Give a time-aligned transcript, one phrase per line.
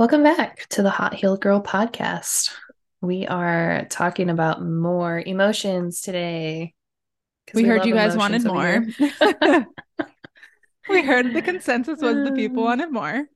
[0.00, 2.54] Welcome back to the Hot Healed Girl podcast.
[3.02, 6.72] We are talking about more emotions today.
[7.46, 8.82] 'cause We, heard you guys wanted more.
[10.88, 13.26] we heard the consensus was the people Um, wanted more.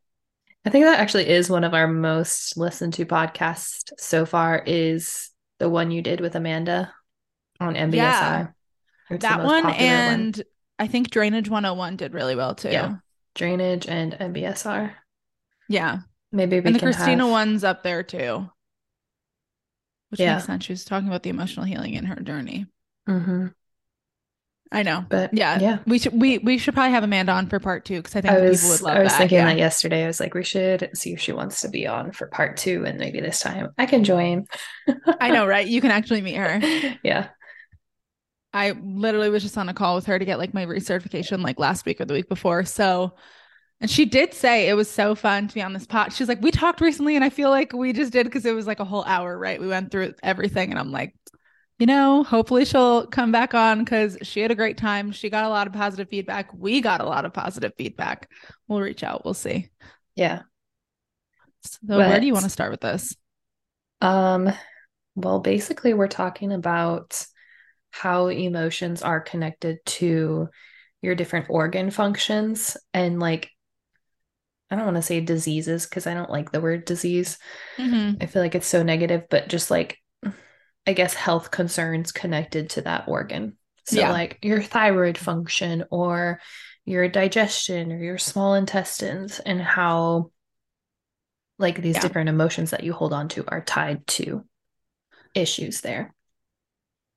[0.64, 5.28] I think that actually is one of our most listened to podcasts so far is
[5.58, 6.94] the one you did with Amanda
[7.60, 8.54] on MBSR.
[9.10, 9.16] Yeah.
[9.18, 10.42] That one and
[10.78, 12.70] I think Drainage 101 did really well too.
[12.70, 12.94] Yeah.
[13.34, 14.94] drainage and MBSR.
[15.68, 15.98] Yeah.
[16.34, 18.50] Maybe we And the Christina have- one's up there too.
[20.10, 20.34] Which Yeah.
[20.34, 20.64] makes sense.
[20.64, 22.66] She was talking about the emotional healing in her journey.
[23.08, 23.54] Mhm.
[24.72, 25.04] I know.
[25.08, 25.58] But Yeah.
[25.60, 25.78] yeah.
[25.86, 28.34] We should we we should probably have Amanda on for part two because I think
[28.34, 29.00] I was people would love that.
[29.00, 29.18] I was that.
[29.18, 29.44] thinking yeah.
[29.46, 30.04] that yesterday.
[30.04, 32.84] I was like, we should see if she wants to be on for part two,
[32.84, 34.46] and maybe this time I can join.
[35.20, 35.66] I know, right?
[35.66, 36.60] You can actually meet her.
[37.04, 37.28] yeah.
[38.52, 41.58] I literally was just on a call with her to get like my recertification like
[41.58, 42.64] last week or the week before.
[42.64, 43.14] So,
[43.84, 46.10] and she did say it was so fun to be on this pot.
[46.10, 48.66] She's like, we talked recently and I feel like we just did because it was
[48.66, 49.60] like a whole hour, right?
[49.60, 50.70] We went through everything.
[50.70, 51.14] And I'm like,
[51.78, 55.12] you know, hopefully she'll come back on because she had a great time.
[55.12, 56.48] She got a lot of positive feedback.
[56.54, 58.30] We got a lot of positive feedback.
[58.68, 59.22] We'll reach out.
[59.22, 59.68] We'll see.
[60.16, 60.44] Yeah.
[61.60, 63.14] So, where do you want to start with this?
[64.00, 64.50] Um,
[65.14, 67.22] well, basically, we're talking about
[67.90, 70.48] how emotions are connected to
[71.02, 73.50] your different organ functions and like
[74.70, 77.38] I don't want to say diseases because I don't like the word disease.
[77.78, 78.22] Mhm.
[78.22, 79.98] I feel like it's so negative, but just like
[80.86, 83.56] I guess health concerns connected to that organ.
[83.86, 84.12] So Yeah.
[84.12, 86.40] like your thyroid function or
[86.84, 90.30] your digestion or your small intestines and how
[91.58, 92.02] like these Yeah.
[92.02, 94.44] different emotions that you hold on to are tied to
[95.34, 96.14] issues there.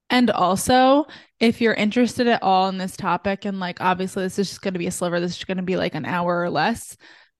[0.09, 1.05] And also,
[1.39, 4.73] if you're interested at all in this topic, and like obviously this is just going
[4.73, 6.95] to be a sliver, this is going to be like an hour or less.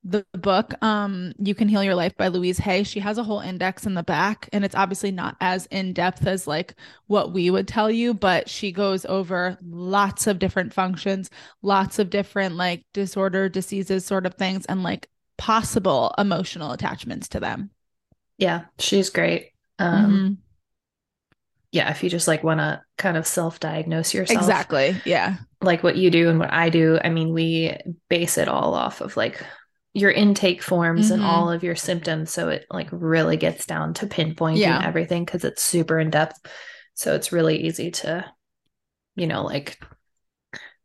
[0.09, 3.41] The book, um, You Can Heal Your Life by Louise Hay, she has a whole
[3.41, 6.75] index in the back, and it's obviously not as in depth as like
[7.07, 11.29] what we would tell you, but she goes over lots of different functions,
[11.61, 17.41] lots of different like disorder, diseases, sort of things, and like possible emotional attachments to
[17.41, 17.69] them.
[18.37, 19.51] Yeah, she's great.
[19.77, 20.37] Um Mhm.
[21.73, 24.37] yeah, if you just like want to kind of self-diagnose yourself.
[24.39, 24.95] Exactly.
[25.05, 25.37] Yeah.
[25.59, 27.75] like what you do and what I do, I mean, we
[28.09, 29.43] base it all off of like
[29.97, 31.25] your intake forms and Mhm.
[31.25, 32.31] all of your symptoms.
[32.31, 34.81] So it like really gets down to pinpointing Yeah.
[34.81, 36.39] everything because it's super in depth.
[36.93, 38.25] So it's really easy to,
[39.15, 39.79] you know, like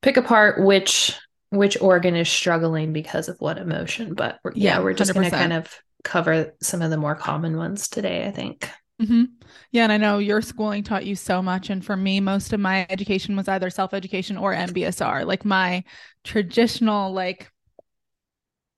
[0.01, 1.17] pick apart which
[1.51, 4.15] which organ is struggling because of what emotion.
[4.15, 5.69] But we're, yeah, Yeah, we're just going to kind of
[6.03, 8.71] cover some of the more common ones today, I think.
[9.01, 9.25] hmm
[9.71, 12.61] Yeah, and I know your schooling taught you so much, and for me, most of
[12.61, 15.25] my education was either self education or MBSR.
[15.25, 15.85] Like my
[16.25, 17.51] traditional, like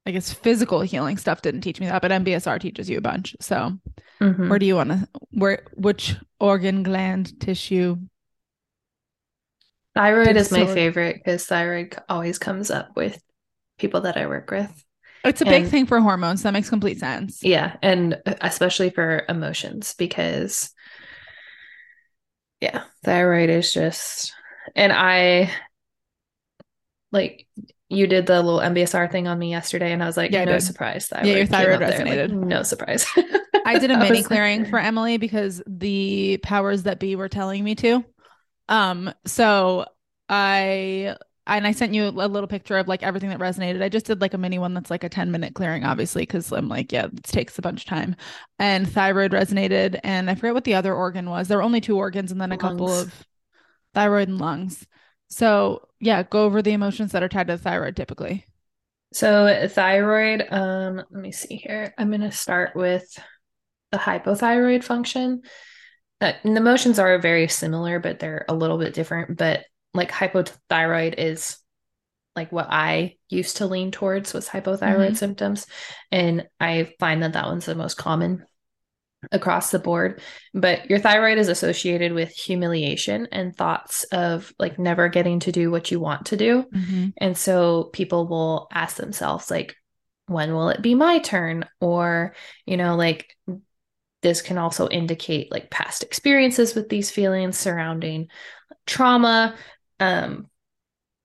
[0.06, 3.34] I guess physical healing stuff didn't teach me that, but MBSR teaches you a bunch.
[3.40, 3.78] So,
[4.20, 4.48] Mhm.
[4.48, 5.08] where do you want to?
[5.30, 7.96] Where which organ, gland, tissue?
[9.94, 13.22] Thyroid is my favorite because thyroid always comes up with
[13.78, 14.84] people that I work with.
[15.24, 16.42] It's a big thing for hormones.
[16.42, 17.42] That makes complete sense.
[17.42, 20.70] Yeah, and uh, especially for emotions because
[22.60, 24.32] yeah, thyroid is just
[24.74, 25.50] and I
[27.12, 27.46] like
[27.88, 30.58] you did the little MBSR thing on me yesterday and I was like Yeah, no
[30.58, 32.30] surprise thyroid your thyroid there, like, resonated.
[32.30, 33.06] no surprise.
[33.64, 37.74] I did a mini clearing for Emily because the powers that be were telling me
[37.76, 38.04] to.
[38.68, 39.86] Um, so
[40.28, 43.82] I and I sent you a little picture of like everything that resonated.
[43.82, 46.50] I just did like a mini one that's like a 10 minute clearing, obviously, because
[46.52, 48.16] I'm like, yeah, it takes a bunch of time.
[48.58, 51.48] And thyroid resonated, and I forget what the other organ was.
[51.48, 53.26] There were only two organs and then a couple of
[53.92, 54.86] thyroid and lungs.
[55.34, 58.46] So yeah, go over the emotions that are tied to the thyroid typically.
[59.12, 61.92] So thyroid, um, let me see here.
[61.98, 63.04] I'm gonna start with
[63.90, 65.42] the hypothyroid function.
[66.20, 69.36] Uh, and the motions are very similar, but they're a little bit different.
[69.36, 71.58] But like hypothyroid is
[72.36, 75.16] like what I used to lean towards was hypothyroid Mhm.
[75.16, 75.66] symptoms,
[76.12, 78.46] and I find that that one's the most common
[79.32, 80.20] across the board.
[80.52, 85.70] But your thyroid is associated with humiliation and thoughts of like never getting to do
[85.70, 86.64] what you want to do.
[87.18, 89.76] And so people will ask themselves, like,
[90.26, 91.66] when will it be my turn?
[91.80, 92.34] Or,
[92.64, 93.36] you know, like
[94.22, 98.28] this can also indicate like past experiences with these feelings surrounding
[98.86, 99.54] trauma.
[100.00, 100.48] Um,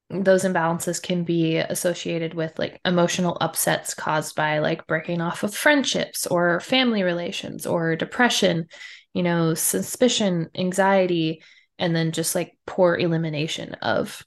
[0.09, 5.53] those imbalances can be associated with like emotional upsets caused by like breaking off of
[5.53, 8.67] friendships or family relations or depression,
[9.13, 11.43] you know, suspicion, anxiety,
[11.77, 14.23] and then just like poor elimination of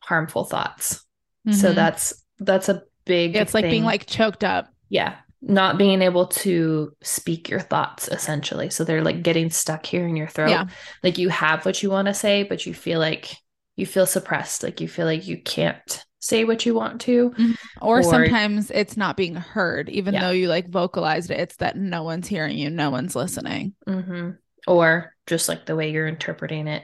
[0.00, 1.04] harmful thoughts.
[1.50, 1.74] So Mhm.
[1.74, 4.68] that's that's a big it's like being like choked up.
[4.88, 8.70] yeah not being able to speak your thoughts essentially.
[8.70, 10.50] So they're like getting stuck here in your throat.
[10.50, 10.64] Yeah.
[11.04, 13.36] Like you have what you want to say, but you feel like
[13.78, 14.62] you feel suppressed.
[14.64, 17.32] Like you feel like you can't say what you want to.
[17.80, 20.20] Or, Or- sometimes it's not being heard, even Yeah.
[20.22, 21.38] though you like vocalized it.
[21.38, 23.74] It's that no one's hearing you, no one's listening.
[23.86, 24.30] hmm
[24.66, 26.82] Or just like the way you're interpreting it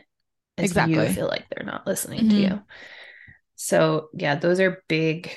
[0.57, 0.95] is Exactly.
[0.95, 2.41] you feel like they're not listening to Mhm.
[2.41, 2.63] you.
[3.57, 5.37] So yeah, those are big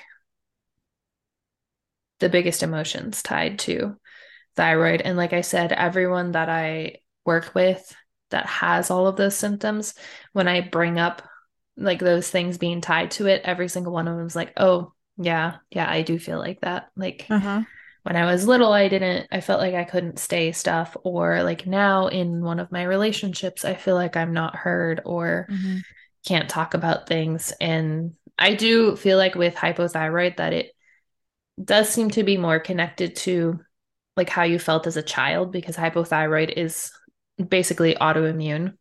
[2.19, 3.95] the biggest emotions tied to
[4.56, 5.01] thyroid.
[5.01, 7.95] And like I said, everyone that I work with
[8.31, 9.94] that has all of those symptoms,
[10.33, 11.21] when I bring up
[11.77, 14.94] like those things being tied to it, every single one of them is like, oh,
[15.18, 16.89] yeah, yeah, I do feel like that.
[16.95, 17.63] Like Uh-huh.
[18.03, 20.95] when I was little, I didn't, I felt like I couldn't stay stuff.
[21.03, 25.50] Or like now in one of my relationships, I feel like I'm not heard or
[25.50, 25.85] Mhm.
[26.27, 27.53] can't talk about things.
[27.62, 30.71] And I do feel like with hypothyroid that it
[31.63, 33.59] does seem to be more connected to
[34.15, 36.91] like how you felt as a child because hypothyroid is
[37.50, 38.75] basically autoimmune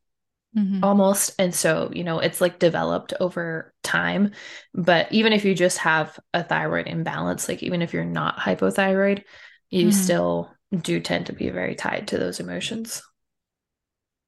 [0.57, 0.83] Mhm.
[0.83, 1.35] almost.
[1.39, 4.33] And so, you know, it's like developed over time.
[4.75, 9.25] But even if you just have a thyroid imbalance, like even if you're not hypothyroid,
[9.71, 9.93] you Mhm.
[9.93, 13.03] still do tend to be very tied to those emotions.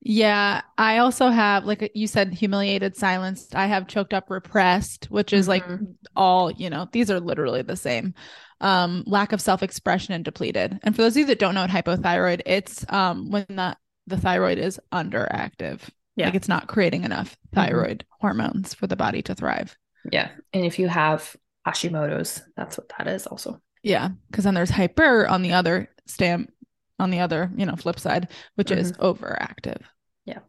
[0.01, 3.55] Yeah, I also have like you said humiliated, silenced.
[3.55, 5.97] I have choked up, repressed, which is like Mhm.
[6.15, 8.15] all, you know, these are literally the same.
[8.61, 10.79] Um lack of self-expression and depleted.
[10.83, 13.77] And for those of you that don't know what hypothyroid, it's um when the
[14.07, 15.81] the thyroid is underactive.
[16.19, 16.27] Yeah.
[16.27, 17.55] Like it's not creating enough Mhm.
[17.55, 19.77] thyroid hormones for the body to thrive.
[20.13, 20.31] Yeah.
[20.53, 21.37] And if you have
[21.67, 23.61] Hashimoto's, that's what that is also.
[23.83, 26.53] Yeah, because then there's hyper on the other stamp
[26.99, 29.83] on the other, you know, flip side, which is overactive.
[30.25, 30.41] Yeah.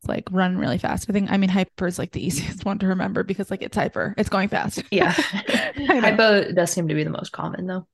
[0.00, 1.08] It's like run really fast.
[1.08, 3.76] I think I mean hyper is like the easiest one to remember because like it's
[3.76, 4.14] hyper.
[4.18, 4.82] It's going fast.
[4.90, 5.12] Yeah.
[5.76, 7.86] Hypo does seem to be the most common though.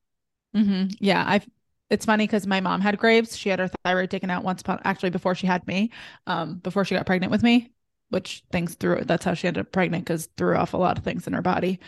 [0.55, 1.47] hmm Yeah, I've.
[1.90, 3.37] It's funny because my mom had Graves.
[3.37, 5.90] She had her thyroid taken out once upon actually before she had me,
[6.26, 7.73] um, before she got pregnant with me,
[8.11, 9.02] which things threw.
[9.05, 11.43] That's how she ended up pregnant because threw off a lot of things in her
[11.43, 11.81] body.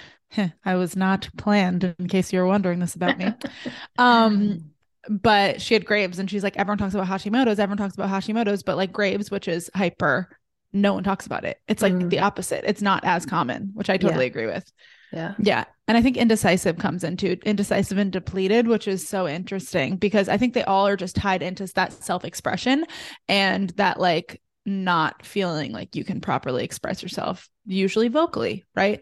[0.64, 3.32] I was not planned, in case you were wondering this about me.
[3.98, 4.70] Um,
[5.08, 7.58] but she had Graves, and she's like, everyone talks about Hashimoto's.
[7.58, 10.28] Everyone talks about Hashimoto's, but like Graves, which is hyper,
[10.72, 11.60] no one talks about it.
[11.68, 12.10] It's like Mm.
[12.10, 12.64] the opposite.
[12.66, 14.70] It's not as common, which I totally agree with.
[15.12, 15.34] Yeah.
[15.38, 15.64] Yeah.
[15.88, 20.36] And I think indecisive comes into indecisive and depleted, which is so interesting because I
[20.36, 22.84] think they all are just tied into that self expression
[23.28, 29.00] and that like not feeling like you can properly express yourself, usually vocally, right?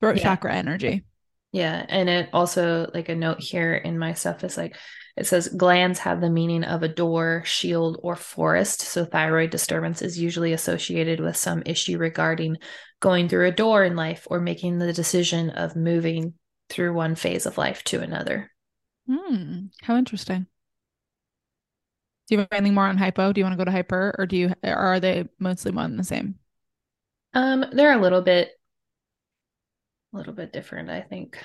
[0.00, 0.22] Throat Yeah.
[0.22, 1.04] chakra energy.
[1.54, 1.86] Yeah.
[1.88, 4.76] And it also, like a note here in my stuff is like,
[5.16, 8.80] it says glands have the meaning of a door, shield, or forest.
[8.80, 12.56] So thyroid disturbance is usually associated with some issue regarding
[12.98, 16.34] going through a door in life or making the decision of moving
[16.70, 18.50] through one phase of life to another.
[19.08, 19.66] Hmm.
[19.80, 20.48] How interesting.
[22.26, 23.32] Do you have anything more on hypo?
[23.32, 25.92] Do you want to go to hyper or do you, or are they mostly one
[25.92, 26.34] and the same?
[27.32, 28.50] Um, they're a little bit,
[30.14, 31.38] a little bit different, I think.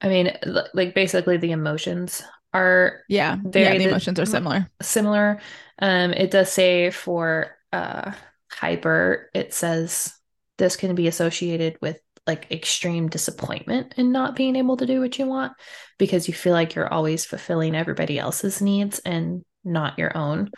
[0.00, 0.36] I mean,
[0.74, 3.36] like basically the emotions are Yeah.
[3.42, 3.72] Very yeah.
[3.78, 4.70] The the- emotions are similar.
[4.82, 5.40] similar.
[5.78, 8.12] Um, it does say for uh
[8.50, 10.14] hyper, it says
[10.58, 15.18] this can be associated with like extreme disappointment in not being able to do what
[15.18, 15.52] you want
[15.98, 20.50] because you feel like you're always fulfilling everybody else's needs and not your own.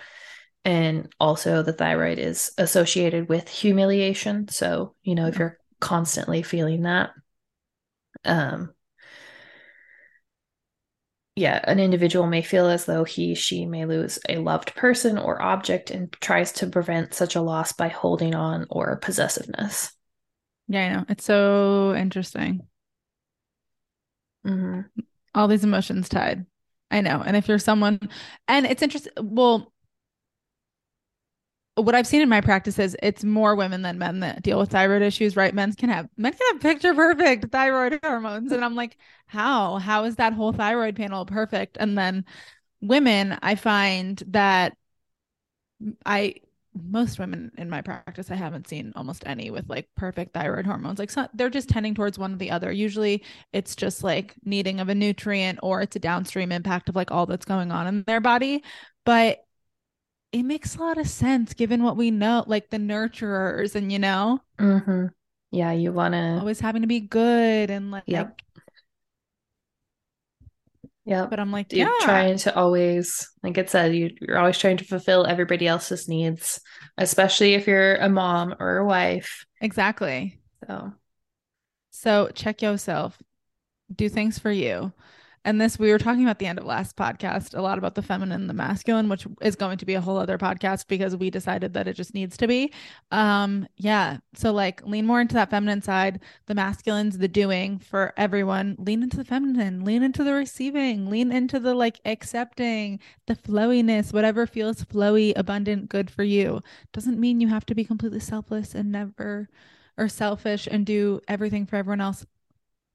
[0.66, 4.48] And also the thyroid is associated with humiliation.
[4.48, 7.12] So, you know, if you're constantly feeling that,
[8.24, 8.74] um
[11.36, 15.40] yeah, an individual may feel as though he, she may lose a loved person or
[15.42, 19.92] object and tries to prevent such a loss by holding on or possessiveness.
[20.68, 20.80] Yeah.
[20.80, 21.04] I know.
[21.08, 22.66] It's so interesting.
[24.44, 24.80] hmm
[25.34, 26.46] all these emotions tied.
[26.90, 27.22] I know.
[27.22, 28.00] And if you're someone,
[28.48, 29.70] and it's interesting, well,
[31.76, 34.70] what I've seen in my practice is it's more women than men that deal with
[34.70, 35.54] thyroid issues, right?
[35.54, 38.50] Men can have men can have picture perfect thyroid hormones.
[38.52, 39.76] And I'm like, how?
[39.76, 41.76] How is that whole thyroid panel perfect?
[41.78, 42.24] And then
[42.80, 44.76] women, I find that
[46.06, 46.36] I
[46.74, 50.98] most women in my practice, I haven't seen almost any with like perfect thyroid hormones.
[50.98, 52.70] Like so, they're just tending towards one or the other.
[52.72, 57.10] Usually it's just like needing of a nutrient or it's a downstream impact of like
[57.10, 58.62] all that's going on in their body.
[59.04, 59.45] But
[60.38, 63.98] it makes a lot of sense given what we know, like the nurturers and you
[63.98, 65.06] know, mm-hmm.
[65.50, 66.40] Yeah, you want to.
[66.40, 68.40] always having to be good and like Yep.
[71.04, 71.26] Yeah.
[71.30, 74.76] but I'm like, You're yeah, trying to always, like it said, you, you're always trying
[74.78, 76.60] to fulfill everybody else's needs,
[76.98, 79.46] especially if you're a mom or a wife.
[79.60, 80.38] exactly.
[80.66, 80.92] So,
[81.90, 83.20] So check yourself.
[83.94, 84.92] do things for you.
[85.46, 88.02] And this, we were talking about the end of last podcast a lot about the
[88.02, 91.30] feminine and the masculine, which is going to be a whole other podcast because we
[91.30, 92.72] decided that it just needs to be.
[93.12, 94.18] Um, yeah.
[94.34, 96.18] So, like, lean more into that feminine side.
[96.46, 98.74] The masculine's the doing for everyone.
[98.80, 102.98] Lean into the feminine, lean into the receiving, lean into the like accepting,
[103.28, 106.60] the flowiness, whatever feels flowy, abundant, good for you.
[106.92, 109.48] Doesn't mean you have to be completely selfless and never
[109.96, 112.26] or selfish and do everything for everyone else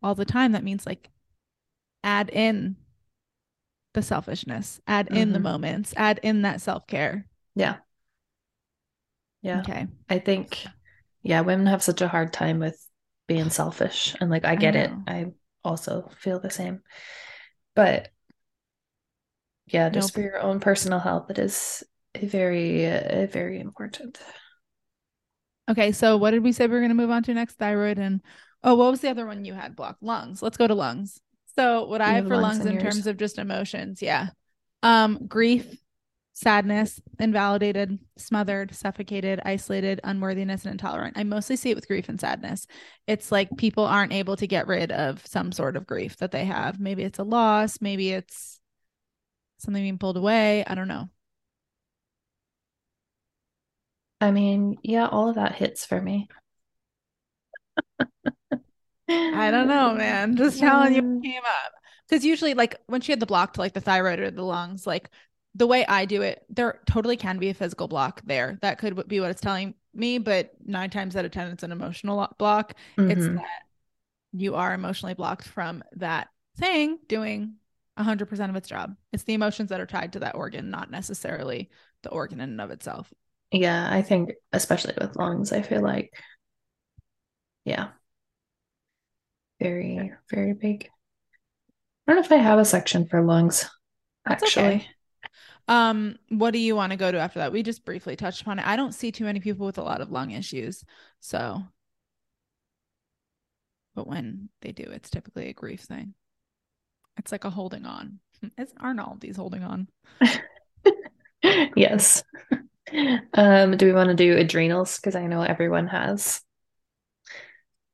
[0.03, 0.51] all the time.
[0.51, 1.09] That means like
[2.03, 2.75] add in
[3.93, 5.17] the selfishness, add mm-hmm.
[5.17, 5.43] in the mm-hmm.
[5.43, 7.27] moments, add in that self care.
[7.55, 7.77] Yeah.
[9.41, 9.61] Yeah.
[9.61, 9.87] Okay.
[10.09, 10.65] I think,
[11.23, 12.79] yeah, women have such a hard time with
[13.27, 14.15] being selfish.
[14.19, 14.91] And like, I get I it.
[15.07, 15.25] I
[15.63, 16.81] also feel the same.
[17.75, 18.09] But
[19.65, 20.13] yeah, just nope.
[20.15, 21.83] for your own personal health, it is
[22.17, 24.19] very, uh, very important.
[25.69, 25.91] Okay.
[25.91, 27.55] So, what did we say we are going to move on to next?
[27.55, 28.21] Thyroid and,
[28.63, 30.03] oh, what was the other one you had blocked?
[30.03, 30.41] Lungs.
[30.41, 31.21] Let's go to lungs.
[31.55, 32.83] So what I have for lungs in yours?
[32.83, 34.29] terms of just emotions, yeah.
[34.83, 35.67] Um, grief,
[36.33, 41.17] sadness, invalidated, smothered, suffocated, isolated, unworthiness, and intolerant.
[41.17, 42.67] I mostly see it with grief and sadness.
[43.05, 46.45] It's like people aren't able to get rid of some sort of grief that they
[46.45, 46.79] have.
[46.79, 48.59] Maybe it's a loss, maybe it's
[49.57, 50.63] something being pulled away.
[50.65, 51.09] I don't know.
[54.21, 56.27] I mean, yeah, all of that hits for me.
[59.11, 60.35] I don't know, man.
[60.35, 61.73] Just telling you what came up.
[62.07, 64.85] Because usually, like when she had the block to like the thyroid or the lungs,
[64.85, 65.09] like
[65.55, 68.57] the way I do it, there totally can be a physical block there.
[68.61, 71.71] That could be what it's telling me, but nine times out of 10, it's an
[71.71, 72.75] emotional block.
[72.97, 73.11] Mm-hmm.
[73.11, 73.63] It's that
[74.33, 76.27] you are emotionally blocked from that
[76.57, 77.55] thing doing
[77.99, 78.95] 100% of its job.
[79.11, 81.69] It's the emotions that are tied to that organ, not necessarily
[82.03, 83.13] the organ in and of itself.
[83.51, 86.13] Yeah, I think, especially with lungs, I feel like,
[87.65, 87.89] yeah,
[89.61, 90.89] very, very big.
[92.07, 93.69] I don't know if I have a section for lungs,
[94.25, 94.65] That's actually.
[94.65, 94.87] Okay.
[95.67, 97.53] Um, what do you want to go to after that?
[97.53, 98.67] We just briefly touched upon it.
[98.67, 100.83] I don't see too many people with a lot of lung issues.
[101.19, 101.63] So,
[103.95, 106.15] but when they do, it's typically a grief thing.
[107.17, 108.19] It's like a holding on.
[108.57, 109.87] It's, aren't all these holding on?
[111.75, 112.23] yes.
[113.35, 114.97] Um, do we want to do adrenals?
[114.97, 116.41] Because I know everyone has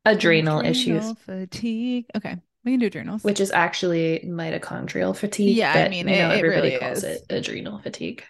[0.08, 1.14] adrenal, issues.
[1.26, 2.06] Fatigue.
[2.16, 2.38] Okay.
[2.64, 3.24] We can do adrenals.
[3.24, 5.56] Which is actually mitochondrial fatigue.
[5.56, 7.22] Yeah, I mean, you know, it, everybody really calls is.
[7.22, 8.24] it adrenal fatigue.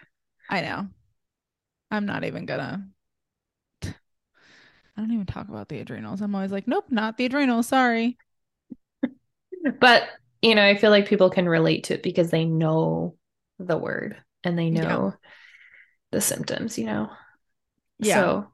[0.48, 0.88] I know.
[1.90, 2.86] I'm not even gonna.
[3.84, 3.90] I
[5.00, 6.20] don't even talk about the adrenals.
[6.20, 7.68] I'm always like, nope, not the adrenals.
[7.68, 8.18] Sorry.
[9.80, 10.08] but
[10.42, 13.16] you know, I feel like people can relate to it because they know
[13.58, 15.28] the word and they know yeah.
[16.12, 16.78] the symptoms.
[16.78, 17.10] You know.
[17.98, 18.14] Yeah.
[18.14, 18.46] So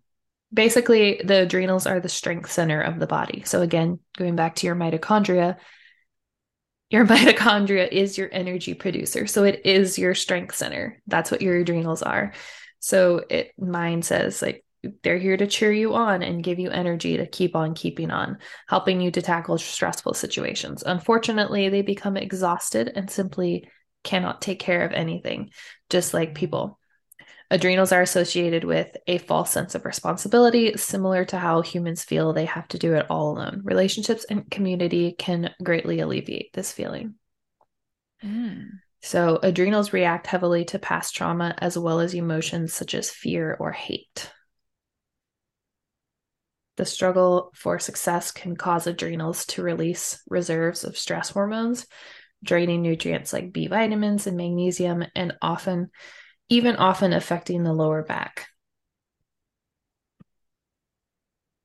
[0.55, 3.43] basically the adrenals are the strength center of the body.
[3.45, 5.57] So again, going back to your mitochondria,
[6.91, 9.27] your mitochondria is your energy producer.
[9.27, 11.03] So it is your strength center.
[11.07, 12.33] That's what your adrenals are.
[12.79, 14.65] So it mine says like
[15.03, 18.39] they're here to cheer you on and give you energy to keep on keeping on,
[18.69, 20.83] helping you to tackle stressful situations.
[20.85, 23.69] Unfortunately, they become exhausted and simply
[24.03, 25.51] cannot take care of anything,
[25.89, 26.79] just like people.
[27.55, 32.47] Adrenals are associated with a false sense of responsibility, similar to how humans feel they
[32.47, 33.61] have to do it all alone.
[33.63, 37.15] Relationships and community can greatly alleviate this feeling.
[38.25, 38.71] Mm.
[39.03, 43.71] So, adrenals react heavily to past trauma as well as emotions such as fear or
[43.71, 44.33] hate.
[46.77, 51.87] The struggle for success can cause adrenals to release reserves of stress hormones,
[52.43, 55.91] draining nutrients like B vitamins and magnesium, and often
[56.49, 58.49] even often affecting the lower back.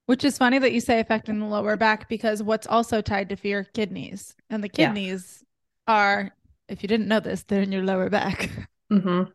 [0.05, 3.35] Which is funny that you say affecting the lower back because what's also tied to
[3.35, 4.35] fear kidneys.
[4.49, 5.43] And the kidneys
[5.87, 5.93] yeah.
[5.93, 6.31] are,
[6.67, 8.49] if you didn't know this, they're in your lower back.
[8.91, 9.29] Mm-hmm.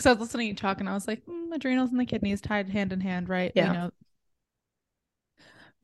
[0.00, 2.04] So I was listening to you talk and I was like, mm, adrenals and the
[2.04, 3.52] kidneys tied hand in hand, right?
[3.54, 3.68] Yeah.
[3.68, 3.90] You know,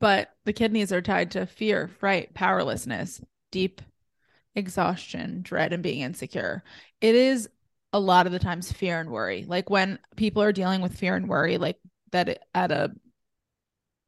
[0.01, 3.21] but the kidneys are tied to fear, fright, powerlessness,
[3.51, 3.81] deep
[4.55, 6.63] exhaustion, dread, and being insecure.
[6.99, 7.47] It is
[7.93, 9.45] a lot of the times fear and worry.
[9.47, 11.77] Like when people are dealing with fear and worry, like
[12.11, 12.91] that at a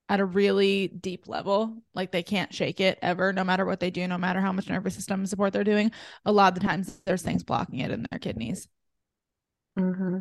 [0.10, 3.90] at a really deep level, like they can't shake it ever, no matter what they
[3.90, 5.92] do, no matter how much nervous system support they're doing.
[6.26, 8.68] A lot of the times there's things blocking it in their kidneys.
[9.80, 10.20] Mm-hmm.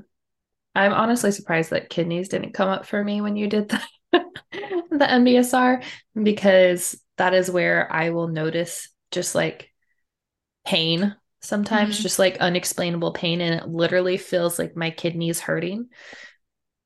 [0.74, 3.80] I'm honestly surprised that kidneys didn't come up for me when you did the,
[4.12, 5.84] the MBSR
[6.20, 9.70] because that is where I will notice just like
[10.64, 12.02] pain sometimes mm-hmm.
[12.02, 15.88] just like unexplainable pain and it literally feels like my kidneys hurting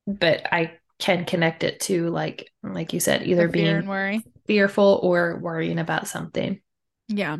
[0.07, 5.39] but i can connect it to like like you said either being worry fearful or
[5.39, 6.61] worrying about something
[7.09, 7.39] Yeah.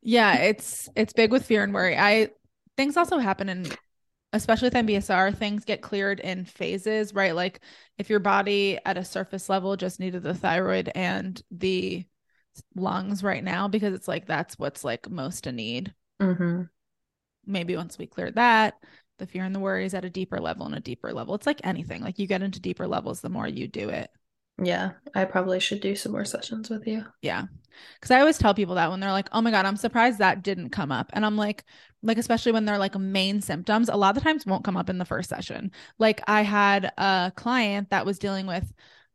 [0.00, 1.96] Yeah, it's it's big with fear and worry.
[1.98, 2.30] I
[2.76, 3.66] things also happen in
[4.32, 7.34] especially with MBSR, things get cleared in phases, right?
[7.34, 7.60] Like
[7.96, 12.06] if your body at a surface level just needed the thyroid and the
[12.76, 15.94] lungs right now because it's like that's what's like most a need.
[16.20, 16.62] Mm-hmm.
[17.46, 18.74] Maybe once we clear that,
[19.18, 21.34] the fear and the worry is at a deeper level and a deeper level.
[21.34, 22.02] It's like anything.
[22.02, 24.10] Like you get into deeper levels the more you do it.
[24.60, 27.04] Yeah, I probably should do some more sessions with you.
[27.22, 27.44] Yeah.
[28.00, 30.42] Cause I always tell people that when they're like, oh my God, I'm surprised that
[30.42, 31.10] didn't come up.
[31.12, 31.64] And I'm like,
[32.02, 34.90] like, especially when they're like main symptoms, a lot of the times won't come up
[34.90, 35.70] in the first session.
[35.98, 38.72] Like I had a client that was dealing with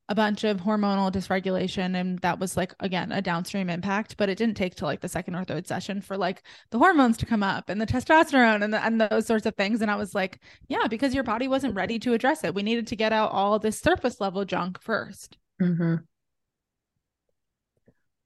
[0.10, 4.38] a bunch of hormonal dysregulation and that was like again a downstream impact but it
[4.38, 7.42] didn't take till like the second or third session for like the hormones to come
[7.42, 9.82] up and the testosterone and, the, and those sorts of things.
[9.82, 12.54] And i was like yeah because your body wasn't ready to address it.
[12.54, 15.30] We needed to get out all this surface level junk 1st
[15.62, 15.96] mm-hmm.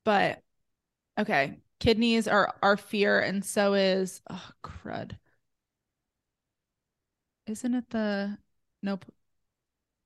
[0.04, 0.42] but
[1.20, 5.12] okay kidneys are our fear and so is oh crud.
[7.46, 8.38] Isn't it the
[8.82, 9.06] nope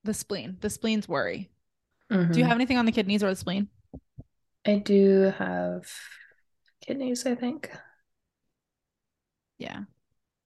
[0.04, 0.58] the spleen.
[0.60, 1.48] The spleen's worry
[2.12, 2.32] Mm-hmm.
[2.32, 3.68] do you have anything on the kidneys or the spleen?
[4.64, 5.90] I do have
[6.80, 7.70] kidneys, I think.
[9.58, 9.82] yeah.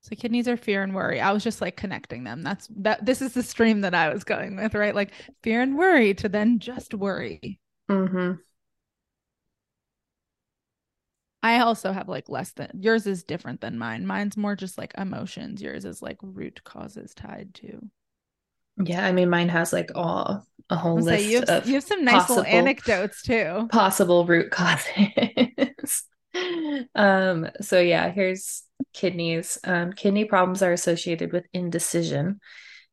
[0.03, 1.21] So kidneys are fear and worry.
[1.21, 2.43] I was just like connecting them.
[2.43, 4.95] That's that this is the stream that i was going with right?
[4.95, 7.59] Like fear and worry to then just worry.
[7.91, 8.35] Mm-hmm.
[11.43, 14.07] i also have like less than yours is different than mine.
[14.07, 15.63] Mine's more just like emotions.
[15.63, 17.89] Yours is like root causes tied to
[18.83, 21.75] Yeah, I mean, mine has like all a whole say list you have, of you
[21.75, 26.05] have some nice possible- little anecdotes too possible root causes.
[26.95, 29.59] um, so yeah, here's kidneys.
[29.65, 32.41] Um, kidney problems are associated with indecision.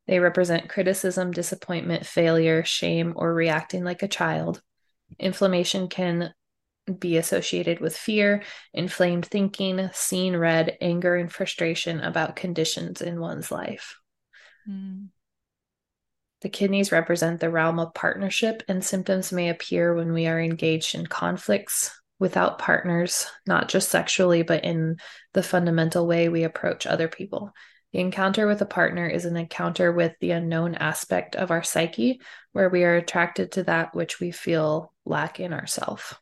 [0.06, 4.62] They represent criticism, disappointment, failure, shame, or reacting like a child.
[5.18, 6.34] Inflammation can
[6.98, 8.42] be associated with fear,
[8.74, 13.96] inflamed thinking, seeing red, anger, and frustration about conditions in one's life.
[14.66, 15.04] Hmm.
[16.44, 20.94] The kidneys represent the realm of partnership, and symptoms may appear when we are engaged
[20.94, 24.98] in conflicts without partners, not just sexually, but in
[25.32, 27.54] the fundamental way we approach other people.
[27.94, 32.20] The encounter with a partner is an encounter with the unknown aspect of our psyche,
[32.52, 36.14] where we are attracted to that which we feel lack in ourselves.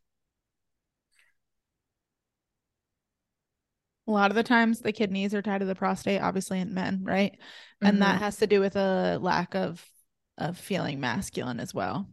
[4.06, 7.04] a lot of the times the kidneys are tied to the prostate obviously in men
[7.04, 7.38] right
[7.80, 8.18] and that Mhm.
[8.18, 9.88] has to do with a lack of
[10.38, 12.08] of feeling masculine as well.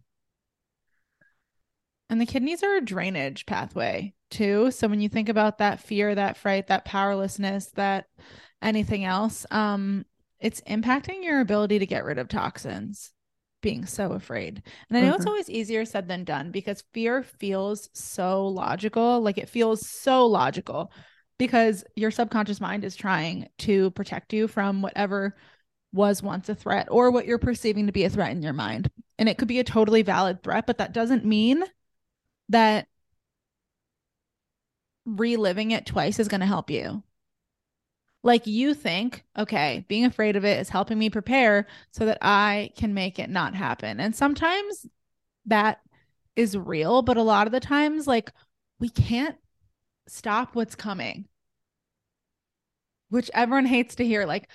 [2.10, 4.72] And the kidneys are a drainage pathway too.
[4.72, 8.06] So when you think about that fear that fright that powerlessness that
[8.62, 10.06] anything else um
[10.40, 13.12] it's impacting your ability to get rid of toxins
[13.62, 14.62] being so afraid.
[14.90, 15.30] And i know it's Mhm.
[15.30, 20.92] always easier said than done because fear feels so logical like it feels so logical
[21.38, 25.36] because your subconscious mind is trying to protect you from whatever
[25.92, 28.90] was once a threat or what you're perceiving to be a threat in your mind.
[29.18, 31.64] And it could be a totally valid threat, but that doesn't mean
[32.50, 32.88] that
[35.06, 37.04] reliving it twice is going to help you.
[38.22, 42.72] Like you think, okay, being afraid of it is helping me prepare so that I
[42.76, 44.00] can make it not happen.
[44.00, 44.86] And sometimes
[45.46, 45.80] that
[46.36, 48.32] is real, but a lot of the times, like,
[48.80, 49.38] we can't
[50.08, 51.28] stop what's coming,
[53.10, 54.26] which everyone hates to hear.
[54.26, 54.50] Like,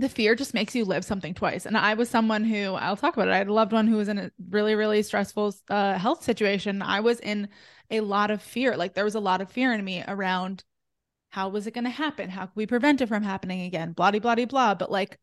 [0.00, 1.66] the fear just makes you live something twice.
[1.66, 3.32] And I was someone who I'll talk about it.
[3.32, 6.82] I had a loved one who was in a really, really stressful uh, health situation.
[6.82, 7.48] I was in
[7.90, 8.76] a lot of fear.
[8.76, 10.64] Like there was a lot of fear in me around
[11.30, 12.30] how was it going to happen?
[12.30, 13.92] How could we prevent it from happening again?
[13.92, 14.74] Blah, blah, blah, blah.
[14.74, 15.18] But like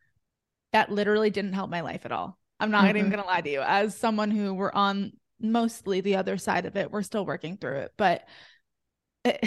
[0.74, 2.38] that literally didn't help my life at all.
[2.60, 3.12] I'm not even Mhm.
[3.12, 3.62] going to lie to you.
[3.62, 7.78] As someone who were on mostly the other side of it, we're still working through
[7.80, 7.94] it.
[7.98, 8.28] But
[9.24, 9.44] it,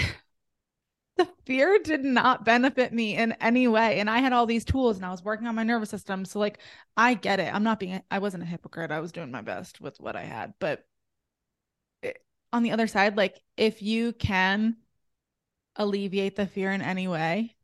[1.20, 4.00] the fear did not benefit me in any way.
[4.00, 6.24] And I had all these tools and I was working on my nervous system.
[6.24, 6.58] So, like,
[6.96, 7.52] I get it.
[7.54, 8.90] I'm not being, I wasn't a hypocrite.
[8.90, 10.54] I was doing my best with what I had.
[10.58, 10.84] But
[12.02, 14.76] it, on the other side, like, if you can
[15.76, 17.56] alleviate the fear in any way,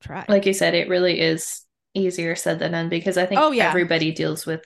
[0.00, 0.24] try.
[0.28, 1.62] Like you said, it really is
[1.94, 3.68] easier said than done because I think Oh, yeah.
[3.68, 4.64] everybody deals with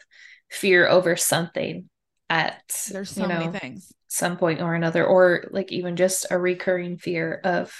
[0.50, 1.89] fear over something
[2.30, 3.92] at there's so you many things.
[4.08, 7.74] some point or another, or like even just a recurring fear of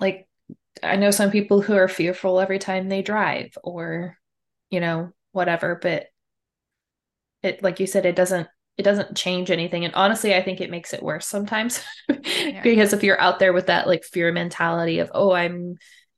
[0.00, 0.28] like
[0.82, 4.18] I know some people who are fearful every time they drive or
[4.70, 6.08] you know whatever, but
[7.42, 9.84] it like you said, it doesn't it doesn't change anything.
[9.84, 11.82] And honestly, I think it makes it worse sometimes
[12.62, 15.76] because if you're out there with that like fear mentality of oh I'm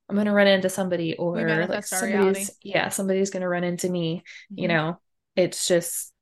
[0.08, 2.52] I'm gonna run into somebody or like somebody's reality.
[2.62, 4.22] yeah somebody's gonna run into me
[4.56, 4.68] you Mhm.
[4.68, 5.00] know
[5.36, 6.12] it's just